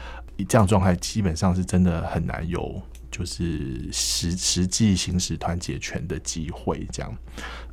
[0.45, 2.82] 这样状态基本上是真的很难有。
[3.12, 7.13] 就是实实际行使团结权的机会，这样，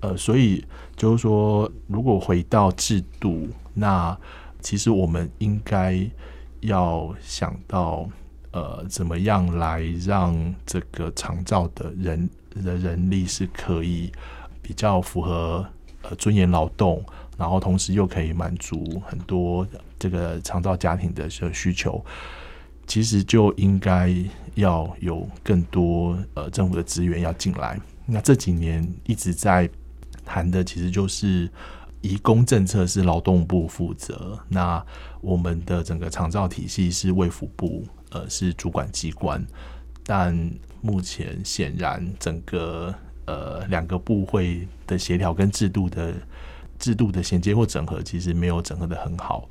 [0.01, 4.19] 呃，所以就是说，如果回到制度，那
[4.61, 6.05] 其实我们应该
[6.59, 8.11] 要想到，
[8.51, 14.11] 呃，怎么样来让这个长照的人的人力是可以
[14.61, 15.65] 比较符合
[16.03, 17.01] 呃尊严劳动，
[17.37, 19.65] 然后同时又可以满足很多
[20.01, 22.05] 这个长照家庭的需求。
[22.89, 24.13] 其实就应该
[24.55, 27.79] 要有更多呃政府的资源要进来。
[28.07, 29.71] 那这几年一直在
[30.25, 31.49] 谈的，其实就是
[32.01, 34.85] 移工政策是劳动部负责，那
[35.21, 39.47] 我们的整个长照体系是卫福部呃是主管机关。
[40.05, 40.35] 但
[40.81, 42.95] 目前显然整个
[43.27, 46.15] 呃两个部会的协调跟制度的
[46.79, 49.47] 制度的衔接或整合，其实没有整合得很好。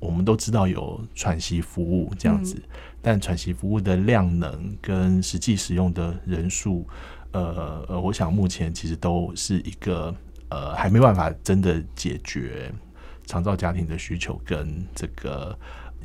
[0.00, 2.62] 我们都知道有喘息服务这样子，嗯、
[3.02, 6.86] 但喘息服务的量能跟实际使用的人数，
[7.32, 10.12] 呃呃，我想目前其实都是一个
[10.48, 12.72] 呃还没办法真的解决
[13.26, 15.58] 长照家庭的需求跟这个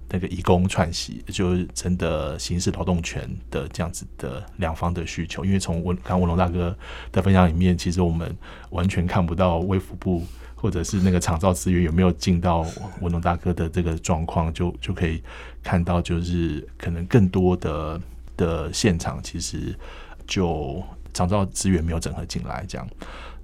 [0.09, 5.45] 那个移工喘息，就是真的行使劳动权的这样子的两方的需求。
[5.45, 6.77] 因为从文刚文龙大哥
[7.13, 8.35] 的分享里面，其实我们
[8.71, 10.21] 完全看不到卫福部。
[10.65, 12.65] 或者是那个长照资源有没有进到
[12.99, 15.21] 文龙大哥的这个状况，就就可以
[15.61, 18.01] 看到，就是可能更多的
[18.35, 19.77] 的现场，其实
[20.25, 20.81] 就
[21.13, 22.87] 长照资源没有整合进来，这样。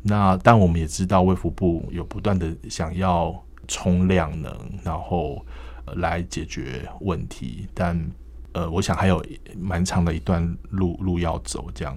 [0.01, 4.51] 那但我们也知道，卫福部有不断的想要冲量能，
[4.84, 5.45] 然后
[5.97, 8.03] 来解决问题，但
[8.53, 9.24] 呃，我想还有
[9.59, 11.95] 蛮长的一段路路要走，这样。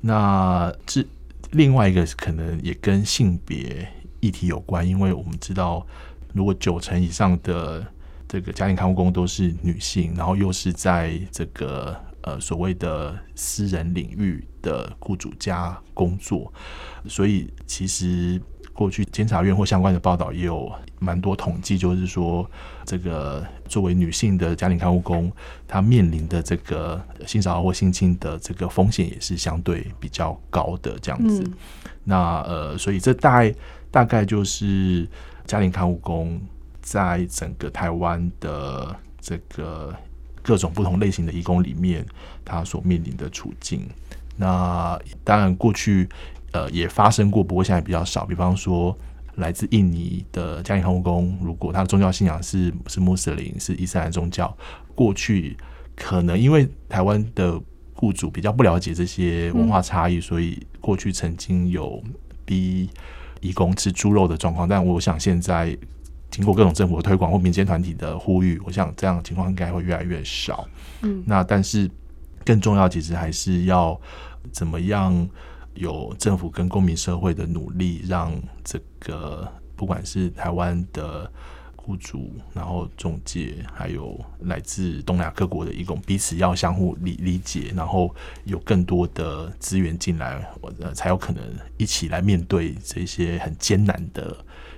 [0.00, 1.06] 那这
[1.52, 3.88] 另外一个可能也跟性别。
[4.24, 5.86] 议题有关，因为我们知道，
[6.32, 7.86] 如果九成以上的
[8.26, 16.50] 这个家庭看护工都是女性，然后又是在这个呃所谓的私人领域的雇主家工作，
[17.06, 18.40] 所以其实
[18.72, 22.48] 过去监察院或相关的报道也有蛮多统计，就是说
[22.86, 25.30] 这个作为女性的家庭看护工，
[25.68, 31.44] 她面临的这个性骚扰或性侵的这个风险也是相对比较高的这样子。
[32.02, 33.54] 那呃，所以这大概
[33.94, 35.08] 大概就是
[35.46, 36.40] 家庭看护工
[36.82, 39.94] 在整个台湾的这个。
[40.46, 42.04] 各种不同类型的义工里面，
[42.44, 43.88] 他所面临的处境。
[44.36, 46.06] 那当然，过去
[46.52, 48.26] 呃也发生过，不过现在比较少。
[48.26, 48.94] 比方说，
[49.36, 54.54] 来自印尼的家庭看护工，如果他的宗教信仰是是穆斯林，是伊斯兰宗教，
[54.94, 55.56] 过去
[55.96, 57.58] 可能因为台湾的
[57.94, 62.04] 雇主比较不了解这些文化差异，所以过去曾经有
[62.44, 62.90] 逼
[63.44, 64.68] 移工吃猪肉的状况。
[64.68, 65.78] 但我想现在。
[66.30, 70.66] 经过各种政府的推广或民间团体的呼吁，我想这样的情况应该会越来越少。
[71.02, 71.88] 嗯，那但是
[72.44, 73.96] 更重要，其实还是要
[74.50, 75.28] 怎么样
[75.74, 78.32] 有政府跟公民社会的努力，让
[78.64, 81.30] 这个不管是台湾的
[81.84, 88.14] 雇主，然后中介，还有来自东南亚各国的义工，彼此要相互理理解，然后
[88.44, 90.46] 有更多的资源进来，
[90.80, 91.42] 呃，才有可能
[91.76, 94.36] 一起来面对这些很艰难的。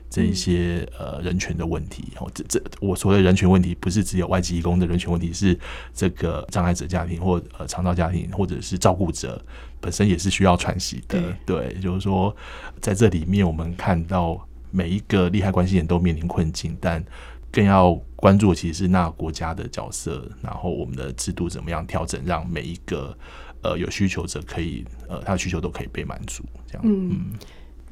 [0.08, 5.58] 这一些呃人权的问题，哦，这这我所谓的人权问题，不是只有外籍义工的人权问题，是
[5.92, 9.44] 这个障碍者家庭或呃长照家庭，或者是照顾者
[9.80, 11.20] 本身也是需要喘息的。
[11.44, 12.34] 对，对，就是说
[12.80, 14.45] 在这里面，我们看到
[14.76, 17.02] 每一个利害关系人都面临困境，但
[17.50, 23.16] 更要关注的其实是那国家的角色，然后我们的制度怎么样调整，让每一个
[23.62, 26.82] 呃有需求者可以呃他的需求都可以被满足，这样。
[26.84, 27.10] 嗯。
[27.10, 27.38] 嗯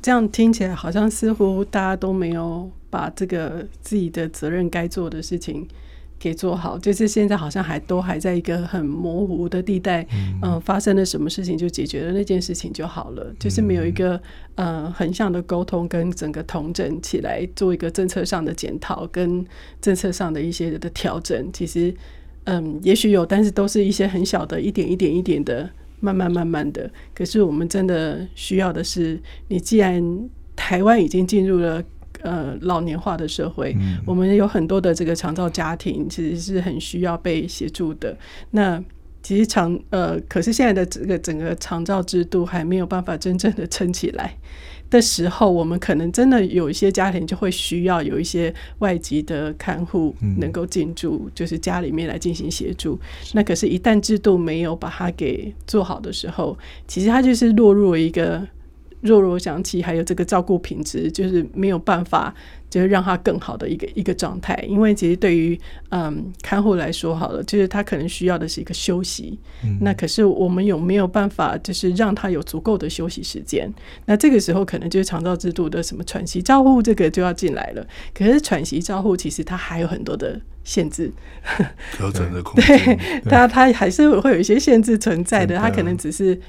[0.03, 5.67] 这样听起来好像似乎大家都没有把这个自己的责任该做的事情
[6.25, 10.03] 给做好，就是现在好像还都还在一个很模糊的地带，
[10.43, 14.19] 嗯、呃，发生了什么事情就解决了那件事情就好了，就是没有一个
[14.55, 19.45] 呃横向的沟通跟整个同整起来做一个政策上的检讨跟
[19.83, 21.95] 政策上的一些的调整，其实
[22.45, 25.69] 嗯，也许有，但是都是一些很小的一点一点一点的。
[26.01, 29.19] 慢慢慢慢的，可是我们真的需要的是，
[29.49, 31.83] 你既然台湾已经进入了
[32.25, 38.17] 呃老年化的社会，嗯、我们有很多的这个长照家庭其实是很需要被协助的。
[38.51, 38.83] 那
[39.23, 44.35] 其实长呃，可是现在的这个整个长照制度还没有办法真正的撑起来。
[44.91, 52.97] 的时候，我们可能真的有一些家庭就会需要有一些外籍的看护能够进驻，就是家里面来进行协助。
[53.33, 56.57] 那可是，一旦制度没有把它给做好的时候，
[56.87, 58.47] 其实它就是落入了一个。
[59.05, 62.35] 弱弱想起，还有这个照顾品质，就是没有办法，
[62.71, 64.59] 就是让他更好的一个一个状态。
[64.67, 69.39] 因为其实对于嗯看护来说，好了，就是他可能需要的是一个休息。
[69.63, 73.71] 嗯、那可是我们有没有办法，就是让他有足够的休息时间？
[74.07, 77.87] 那这个时候可能就是长照制度的什么喘息照护这个就要进来了。
[78.15, 81.13] 可是喘息照护其实它还有很多的限制，
[81.93, 85.59] 调整的空间， 对它它还是会有一些限制存在的。
[85.59, 86.41] 它可能只是。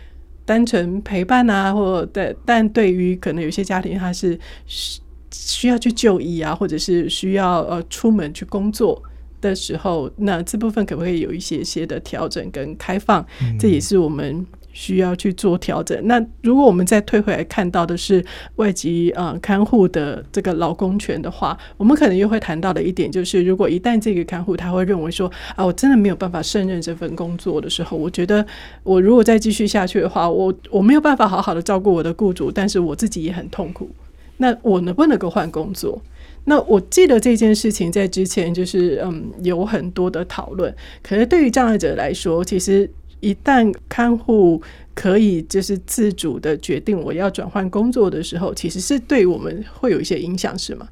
[0.46, 9.02] 单纯陪伴啊，或对，但对于可能有些家庭，他是需需要去就医啊，或者是需要呃出门去工作
[9.42, 13.26] 的时候，那这部分可不可以有一些些的调整跟开放？
[13.42, 14.46] 嗯、这也是我们。
[14.76, 15.98] 需要去做调整。
[16.06, 18.24] 那如果我们再退回来看到的是
[18.58, 28.46] 外籍呃看护的这个劳工权的话，我们可能又会谈到的一点就是，如果一旦这个看护他会认为说啊，我真的没有办法胜任这份工作的时候，我觉得
[28.84, 33.90] 我如果再继续下去的话，我我没有办法好好的照顾我的雇主，但是我自己也很痛苦。
[34.38, 36.02] 那我能不能够换工作？
[36.44, 40.76] 那我记得这件事情在之前就是嗯有很多的讨论。
[41.02, 42.92] 可是对于障碍者来说，其实。
[43.22, 44.62] 一旦看护
[44.94, 50.88] 可以就是自主的决定我要转换工作的时候，其实是对我们会有一些影响，是吗？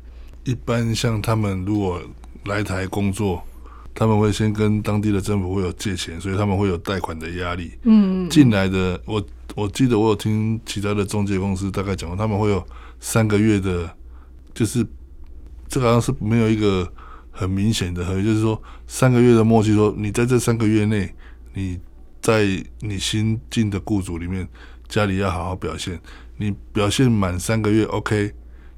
[0.45, 2.01] 一般像他们如果
[2.45, 3.43] 来台工作，
[3.93, 7.71] 他们会先跟当地的政府会有借钱，所以他们会有贷款的压力。
[7.83, 9.23] 嗯，进来的我
[9.55, 12.65] 我记得我有听其他的中介公司大概讲过，他们会有
[12.99, 13.89] 三个月的，
[14.53, 14.83] 就是
[15.67, 16.91] 这个好像是没有一个
[17.29, 21.13] 很明显的合约，就是说三个月的默契，说你在这三个月内
[21.53, 21.79] 你。
[22.23, 22.47] 在
[22.79, 24.47] 你新进的雇主里面，
[24.87, 25.99] 家里要好好表现。
[26.37, 28.31] 你表现满三个月，OK。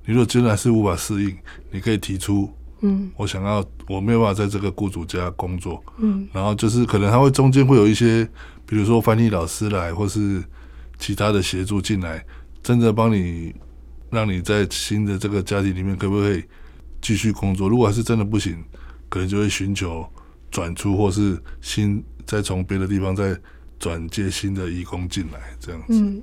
[0.04, 1.38] 你如果真的还是无法适应，
[1.70, 8.28] 你可以提出，嗯，我想要，我没有办法在这个雇主家工作，嗯，然后就是可能他会中间会有一些，
[8.66, 10.44] 比如说翻译老师来，或是
[10.98, 12.26] 其他的协助进来，
[12.64, 13.54] 真的帮你，
[14.10, 16.44] 让你在新的这个家庭里面可不可以
[17.00, 17.70] 继续工作？
[17.70, 18.64] 如果还是真的不行，
[19.08, 20.04] 可能就会寻求
[20.50, 22.04] 转出或是新。
[22.26, 23.38] 再从别的地方再
[23.80, 25.94] 转接新的义工进来，这样子。
[25.94, 26.22] 嗯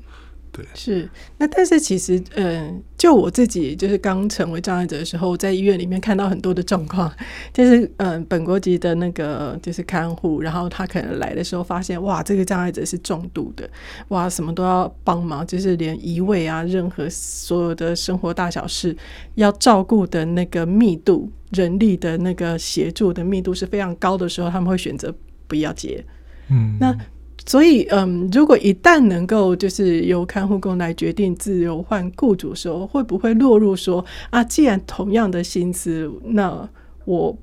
[0.54, 7.10] 对，是那，但是其实，嗯，就我自己就是刚成为障碍者的时候，在医院里面看到很多的状况，
[7.54, 13.66] 就是嗯，本国籍的那个就是看护，然后他可能来的时候发现，哇，这个障碍者是重度的，
[14.08, 18.94] 哇，什么都要帮忙，就是连移位啊，任何所有的生活大小事
[19.36, 25.14] 要照顾的那个密度，人力的那个协助的密度是非常高的时候，他们会选择
[25.52, 26.02] 不要接，
[26.48, 26.96] 嗯，那。
[27.44, 36.68] 所以，嗯，如果一旦能够就是由看护工来决定自由换雇主的时候，会不会落入说啊，既然同样的薪资，那
[37.04, 37.36] 我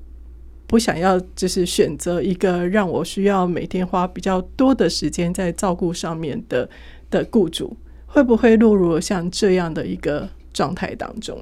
[0.66, 6.66] 不想要就是选择一个让我需要每天花比较多的时间在照顾上面的
[7.10, 11.38] 的雇主，会不会落入像这样的一个状态当中？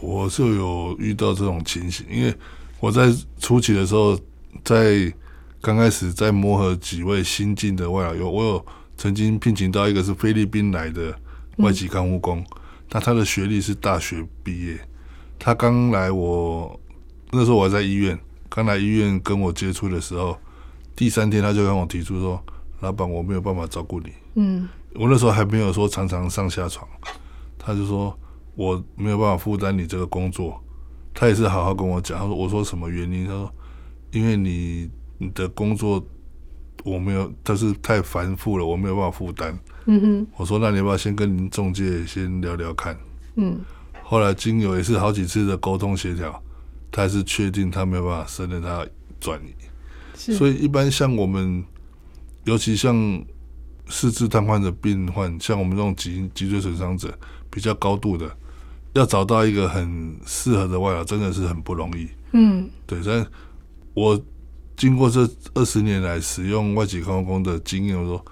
[0.00, 2.32] 我就有遇到这种情形，因为
[2.78, 4.16] 我在初期的时候
[4.62, 5.12] 在。
[5.64, 8.66] 刚开始在磨合几位新进的外劳，有我有
[8.98, 11.18] 曾经聘请到一个是菲律宾来的
[11.56, 12.44] 外籍看护工，
[12.90, 14.78] 那、嗯、他的学历是大学毕业，
[15.38, 16.78] 他刚来我
[17.30, 18.18] 那时候我还在医院，
[18.50, 20.36] 刚来医院跟我接触的时候，
[20.94, 22.38] 第三天他就跟我提出说
[22.80, 26.86] ：“老板，我没有办法照顾你。”嗯，我那时候还没有说常常上下床，
[27.56, 28.14] 他就说
[28.54, 30.62] 我没有办法负担你这个工作，
[31.14, 33.50] 他也是好好跟我讲，他说：“我说什么原因？”他说
[34.14, 36.04] ：“因为你。”你的工作
[36.82, 39.56] 我没有，但是太繁复了，我没有办法负担。
[39.86, 42.98] 嗯哼，我说那你要不要先跟您中介先聊聊看？
[43.36, 43.60] 嗯，
[44.02, 46.42] 后来经由也是好几次的沟通协调，
[46.90, 48.84] 他还是确定他没有办法胜任他
[49.20, 49.54] 转移。
[50.16, 51.64] 是，所以一般像我们，
[52.42, 53.24] 尤其像
[53.86, 57.16] 四肢瘫痪的病患，像我们这种脊脊椎损伤者
[57.48, 58.36] 比较高度的，
[58.94, 62.08] 要找到一个很适合的外劳，真的是很不容易。
[62.32, 63.24] 嗯，对，但
[63.94, 64.20] 我。
[64.76, 65.20] 经过这
[65.54, 68.24] 二十年来使用外籍看护工的经验，我说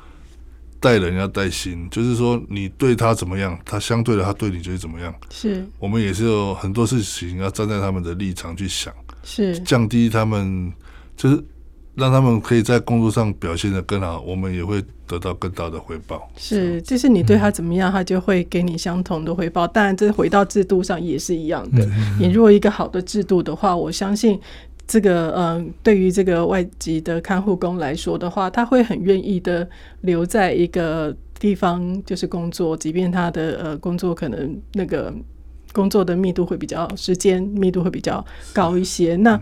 [0.80, 5.14] 带人要带心，就是说你对他怎么样，他相对的他对你就是怎么样。
[5.30, 8.92] 是，我们也是有很多事情要站在他们的立场去想，
[9.22, 10.72] 是降低他们，
[11.16, 11.40] 就是
[11.94, 16.28] 让他们可以在工作上表现的更好，我们也会得到更大的回报。
[16.36, 19.64] 是，就是你对他怎么样，他就会给你相同的回报。
[19.68, 21.88] 当然，这回到制度上也是一样的。
[22.18, 24.40] 你如果一个好的制度的话，我相信。
[24.92, 29.66] 这个嗯，对于这个外籍的看护工来说的话，他会很愿意的
[30.02, 35.10] 留在一个地方就是工作，即便他的呃工作可能那个
[35.72, 38.22] 工作的密度会比较时间密度会比较
[38.52, 39.16] 高一些。
[39.16, 39.40] 那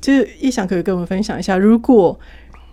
[0.00, 2.16] 就是一想可以跟我们分享一下，如果。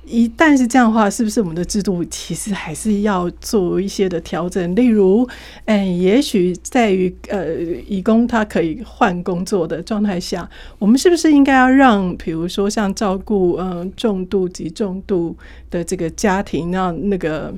[0.05, 4.75] 一旦是这样的话，是不是我们的制度其实还是要做一些的调整？
[4.75, 5.27] 例如，
[5.65, 7.55] 哎、也许在于呃，
[7.87, 15.35] 移工他可以换工作的状态下，我们是不是应该要让，比如说像照顾嗯、呃、重度及重度
[15.71, 17.53] 的这个家庭，让那个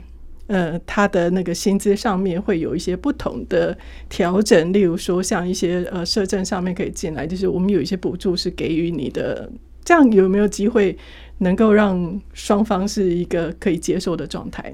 [0.45, 3.75] 呃他的那个薪资上面会有一些不同的
[4.07, 4.71] 调整？
[4.71, 9.51] 例如说，像一些呃社政上面可以进来，就是我们有一些补助是给予你的，
[9.83, 10.95] 这样有没有机会？
[11.37, 14.73] 能够让双方是一个可以接受的状态。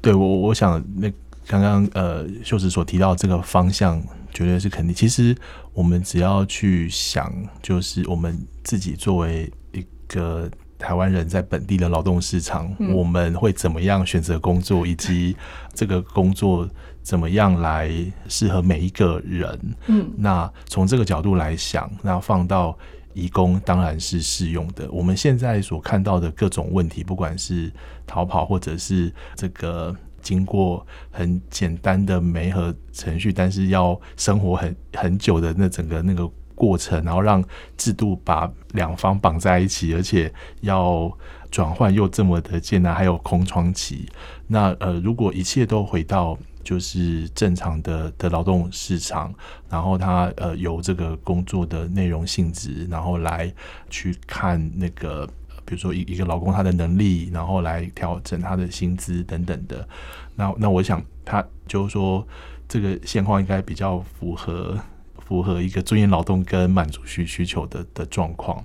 [0.00, 1.10] 对我，我想那
[1.46, 4.94] 刚刚呃秀子所提到这个方向，绝对是肯定。
[4.94, 5.36] 其实
[5.72, 7.32] 我们只要去想，
[7.62, 15.36] 就是我们自己作为一个台湾人在本地的劳动市场，嗯、我们会怎么样选择工作，以及
[15.72, 16.68] 这个工作
[17.02, 17.90] 怎么样来
[18.28, 19.74] 适合每一个人。
[19.86, 22.76] 嗯，那从这个角度来想，那放到。
[23.14, 24.90] 移工当然是适用的。
[24.90, 27.72] 我们现在所看到的各种问题，不管是
[28.06, 37.42] 逃跑，或者是这个经过很简单的媒合程序，但是要生活很很久的那整个那个过程，然后让
[37.76, 41.10] 制度把两方绑在一起，而且要
[41.50, 44.08] 转换又这么的艰难，还有空窗期。
[44.46, 46.36] 那呃，如果一切都回到。
[46.64, 49.32] 就是正常的的劳动市场，
[49.68, 53.52] 然后他呃由这个工作的内容性质，然后来
[53.90, 55.24] 去看那个，
[55.64, 59.86] 比如说一一个劳工他的能力，然后来调整他的薪资等等的。
[60.34, 62.26] 那那我想他就是说
[62.66, 64.76] 这个现况应该比较符合
[65.18, 68.64] 符合一个尊严劳动跟满足需需求的的状况。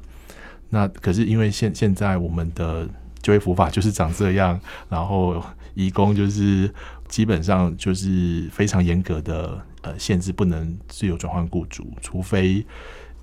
[0.69, 2.87] 那可是因为现现在我们的
[3.21, 5.43] 就业服法就是长这样，然后
[5.73, 6.73] 移工就是。
[7.09, 12.65] 基本上就是非常严格的呃限制，不能自由转换雇主，除非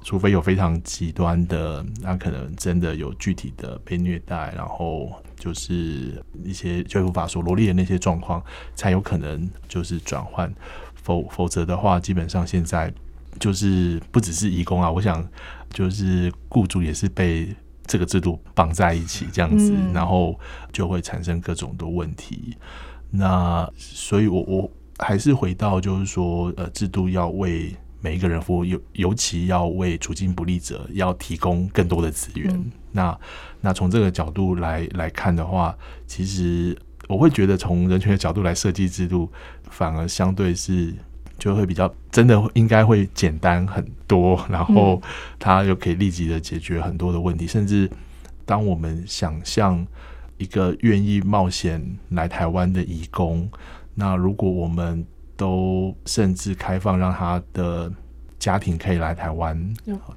[0.03, 8.43] 除非有非常极端的，那可能真的有具体的被虐待，然后就是一些就无法说罗列的那些状况，
[8.75, 10.53] 才有可能就是转换。
[10.95, 12.93] 否否则的话，基本上现在
[13.39, 15.25] 就是不只是义工啊，我想
[15.71, 17.55] 就是雇主也是被
[17.87, 20.37] 这个制度绑在一起，这样子，嗯、然后
[20.73, 22.57] 就会产生各种的问题。
[23.17, 32.55] 那所以我，我我还是回到，就是说，呃，制度要为每一个人服务，尤尤其要为处境不利者要提供更多的资源。
[32.55, 33.19] 嗯、那
[33.61, 36.77] 那从这个角度来来看的话，其实
[37.09, 39.31] 我会觉得，从人权的角度来设计制度，
[39.71, 40.95] 反而相对是
[41.39, 45.01] 就会比较真的应该会简单很多，然后
[45.39, 47.91] 它又可以立即的解决很多的问题，甚至
[48.45, 49.87] 当我们想象。
[50.39, 53.49] 一个愿意冒险来台湾的移工，
[53.95, 55.05] 那如果我们
[55.37, 57.93] 都甚至开放让他的
[58.39, 59.75] 家庭可以来台湾，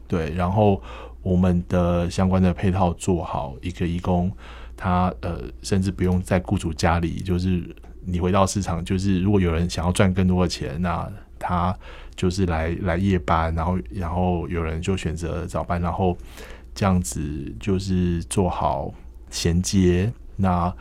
[0.08, 0.82] 对，然后
[1.22, 4.32] 我们的相关的配套做好，一个移工
[4.76, 7.64] 他呃甚至不用在雇主家里，就是
[8.06, 11.74] 你回到市场，就是如果有人想要赚更多的钱，那他
[12.16, 16.18] 就是来来夜班，然后然后有人就选择早班，然后
[16.76, 18.94] 这样子就是做好。
[19.30, 20.74] 衔接，那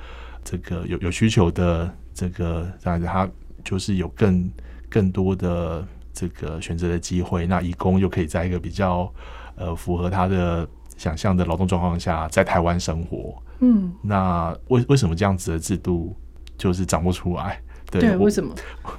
[0.45, 3.29] 这个有有需求的这个这样子，他
[3.65, 4.51] 就是有更
[4.89, 7.47] 更多的这个选择的机会。
[7.47, 9.13] 那移工又可以在一个比较
[9.57, 13.41] 呃符合他的想象的劳动状况下，在台湾生活。
[13.61, 16.17] 嗯，那为为什么这样子的制度
[16.57, 17.61] 就是长不出来？
[17.91, 18.55] 对，对为什么？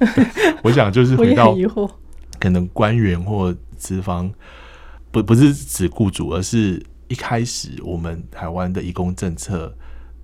[0.64, 1.56] 我想就是 回到
[2.40, 4.32] 可能官员或资方
[5.12, 6.82] 不不是指雇主，而是。
[7.10, 9.76] 一开始，我们台湾的移工政策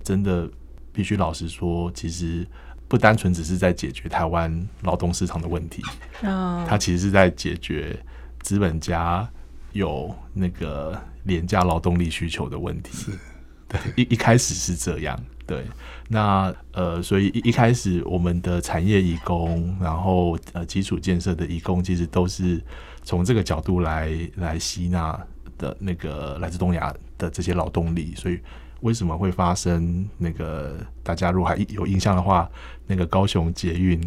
[0.02, 0.48] 真的
[0.92, 2.46] 必须老实说，其实
[2.88, 5.82] 不单纯只是在解决台湾劳动市场的问题，
[6.22, 7.98] 它其实是在解决
[8.40, 9.28] 资本家
[9.72, 12.92] 有那个廉价劳动力需求的问题。
[12.92, 13.10] 是，
[13.66, 15.64] 对，一一开始是这样，对。
[16.08, 22.62] 那呃，所以一一开始我们的产业移工，然后呃基础建设的移工，其实都是
[23.02, 25.20] 从这个角度来来吸纳。
[25.58, 28.38] 的那个来自东亚的这些劳动力，所以
[28.80, 30.76] 为什么会发生那个？
[31.02, 32.50] 大家如果还有印象的话，
[32.86, 34.00] 那个高雄捷运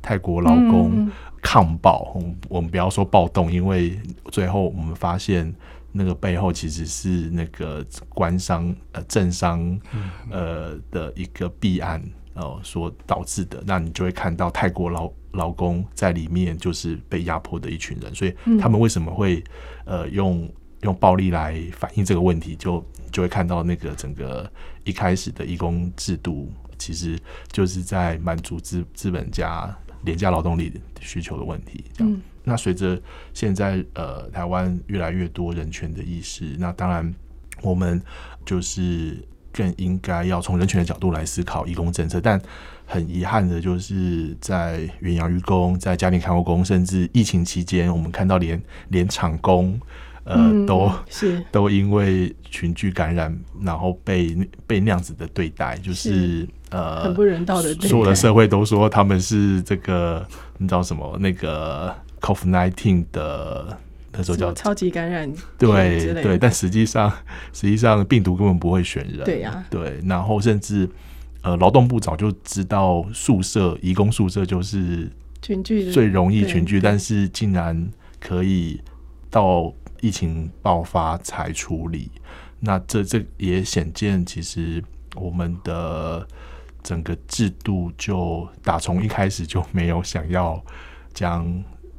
[0.00, 1.10] 泰国劳工
[1.42, 3.98] 抗暴，我们我们不要说暴动，因为
[4.30, 5.52] 最后我们发现
[5.90, 9.78] 那个背后其实是那个官商呃政商
[10.30, 12.00] 呃的一个弊案
[12.34, 13.60] 哦所导致的。
[13.66, 19.42] 那你就会看到泰国劳劳工在里面就是被压迫的一群人，所以他们为什么会
[19.84, 20.48] 呃用？
[20.84, 24.48] 用暴力来反映这个问题，就就会看到那个整个
[24.84, 27.18] 一开始的义工制度，其实
[27.50, 29.74] 就是在满足资资本家
[30.04, 30.70] 廉价劳动力
[31.00, 31.84] 需求的问题。
[32.00, 33.00] 嗯，那随着
[33.32, 37.14] 现在呃台湾越来越多人权的意识，那当然
[37.62, 38.00] 我们
[38.44, 39.16] 就是
[39.50, 42.20] 更应该要从人权的角度来思考义工政策。
[42.20, 42.38] 但
[42.86, 49.80] 很遗憾的就是，在远洋渔工、在家庭看护工，甚至疫情期间，我们看到连连厂工。
[50.24, 57.88] 呃，都是 都因为群聚感染，然后被被那样子的对待，就是，是呃很不人道的对待。
[57.88, 60.26] 所有的社会都说他们是这个，
[60.58, 61.16] 你知道什么？
[61.20, 63.78] 那个 COVID-19 的
[64.12, 66.38] 那时候叫超级感染，对对。
[66.38, 67.12] 但实际上，
[67.52, 70.00] 实际上病毒根本不会选人，对呀、啊，对。
[70.06, 70.88] 然后甚至
[71.42, 75.10] 呃，劳动部早就知道宿舍移工宿舍就是
[75.42, 77.86] 群聚最容易群聚，但是竟然
[78.18, 78.80] 可以
[79.34, 79.74] 到。
[80.00, 82.10] 疫情爆发才处理，
[82.60, 86.28] 那这这也显见，其实我们的
[86.82, 90.62] 整个制度就打从一开始就没有想要
[91.14, 91.50] 将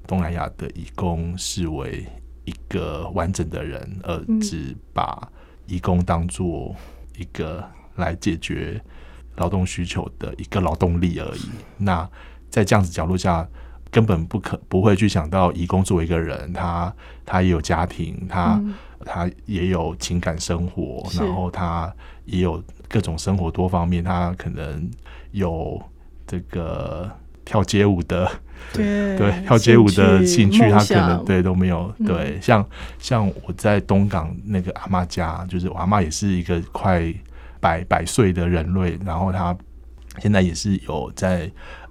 [0.06, 2.06] 东南亚的移工视为
[2.44, 5.28] 一个完整的人，而只把
[5.66, 6.76] 移工当做
[7.18, 8.80] 一个来解决
[9.38, 11.50] 劳动需求的一个劳动力而已。
[11.76, 12.08] 那
[12.52, 13.50] 在这样子角度下。
[13.96, 16.94] 根本不可不会去想到移工作为一个人，他
[17.26, 18.74] 他也有家庭，他、嗯、
[19.06, 21.90] 他也有情感生活，然后他
[22.26, 24.92] 也有各种生活多方面，他可能
[25.32, 25.82] 有
[26.28, 27.10] 这个
[27.46, 28.30] 跳街舞的，
[28.76, 31.90] 对对，跳街舞的兴趣，他可能对都没有。
[32.00, 32.68] 嗯、对，像
[33.00, 37.02] 像我在东港那个阿妈家，就是我阿妈也是一个快
[37.62, 39.58] 百百岁的人类，然后他
[40.20, 41.50] 现在也是有在。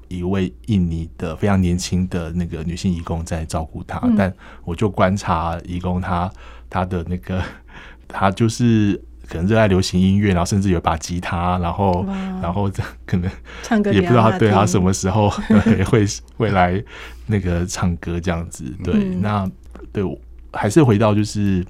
[0.09, 4.33] 一位印尼的非常年轻的那个女性义工在照顾她，嗯，但
[4.65, 6.31] 我就观察义工她
[6.69, 7.43] 她的那个，
[8.09, 12.05] 她就是可能热爱流行音乐，然后甚至有一把吉他，然后
[12.43, 12.71] 然后
[13.07, 13.31] 可能
[13.63, 15.33] 唱歌也不知道对她什么时候
[15.65, 16.05] 对会
[16.37, 16.83] 会来
[17.27, 18.65] 那个唱歌这样子。
[18.85, 19.51] 对，嗯，那
[19.93, 20.19] 对我
[20.53, 21.65] 还是回到就是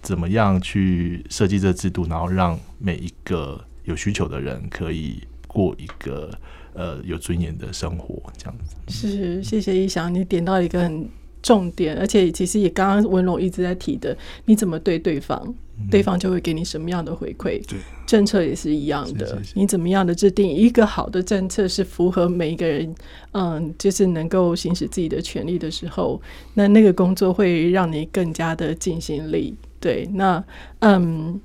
[0.00, 6.30] 怎么样去设计这制度，然后让每一个有需求的人可以过一个。
[6.74, 8.74] 呃，有尊严的生活这样子。
[8.88, 11.08] 是，谢谢一翔，你点到一个很
[11.42, 15.40] 重点，而且其实也刚刚文龙一直在提的，你怎么对对方，
[15.78, 17.64] 嗯、对方就会给你什么样的回馈。
[17.68, 22.94] 对，政策也是一样的，你怎么样的制定一个好的政策，是符合每一个人，
[23.32, 26.20] 嗯，就是能够行使自己的权利的时候，
[26.54, 29.54] 那那个工作会让你更加的尽心力。
[29.78, 30.42] 对，那
[30.80, 31.40] 嗯。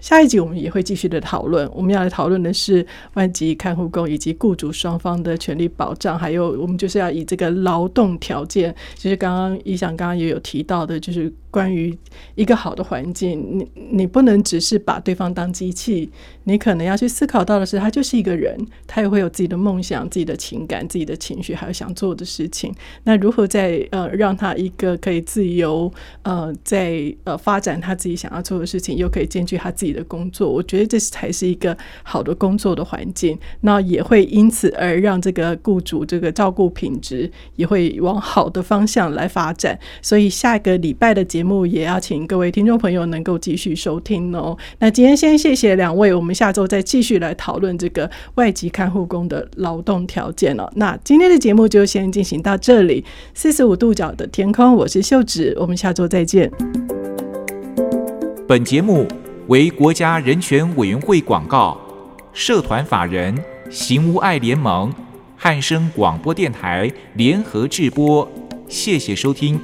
[0.00, 2.84] 下一集我们也会继续的讨论，我们要来讨论的是
[3.14, 11.32] 外籍看护工以及雇主双方的权利保障，还有我们就是要以这个劳动条件，其实刚刚一翔刚刚也有提到的，就是。
[11.52, 11.92] 关于
[12.36, 16.08] 一个好的环境，你你不能只是把对方当机器，
[16.44, 22.72] 你可能要去思考到的是，他就是一个人，他也会有自己的梦想、自己的情感、自己的情绪，还有想做的事情。
[23.02, 25.92] 那如何在呃让他一个可以自由
[26.22, 30.48] 呃在呃发展他自己想要做的事情，又可以兼具他自己的工作？
[30.48, 33.36] 我觉得这才是一个好的工作的环境。
[33.62, 39.76] 那也会因此而让这个雇主这个照顾品质也会往好的方向来发展。
[40.00, 41.40] 所以下一个礼拜的节。
[41.40, 44.56] 目也要请各位听众朋友能够继续收听哦。
[44.78, 50.70] 那今天先谢谢两位，我们下周再继续来讨论这个外籍看护工的劳动条件哦。
[50.76, 53.02] 那今天的节目就先进行到这里。
[53.32, 56.50] 四十五度角的天空，我是秀芷，我们下周再见。
[58.46, 59.06] 本节目
[59.50, 61.76] 为国家人权委员会广告，
[62.32, 63.36] 社团法人
[63.68, 64.94] 行无爱联盟、
[65.36, 68.30] 汉声广播电台联合制播，
[68.68, 69.60] 谢谢收听。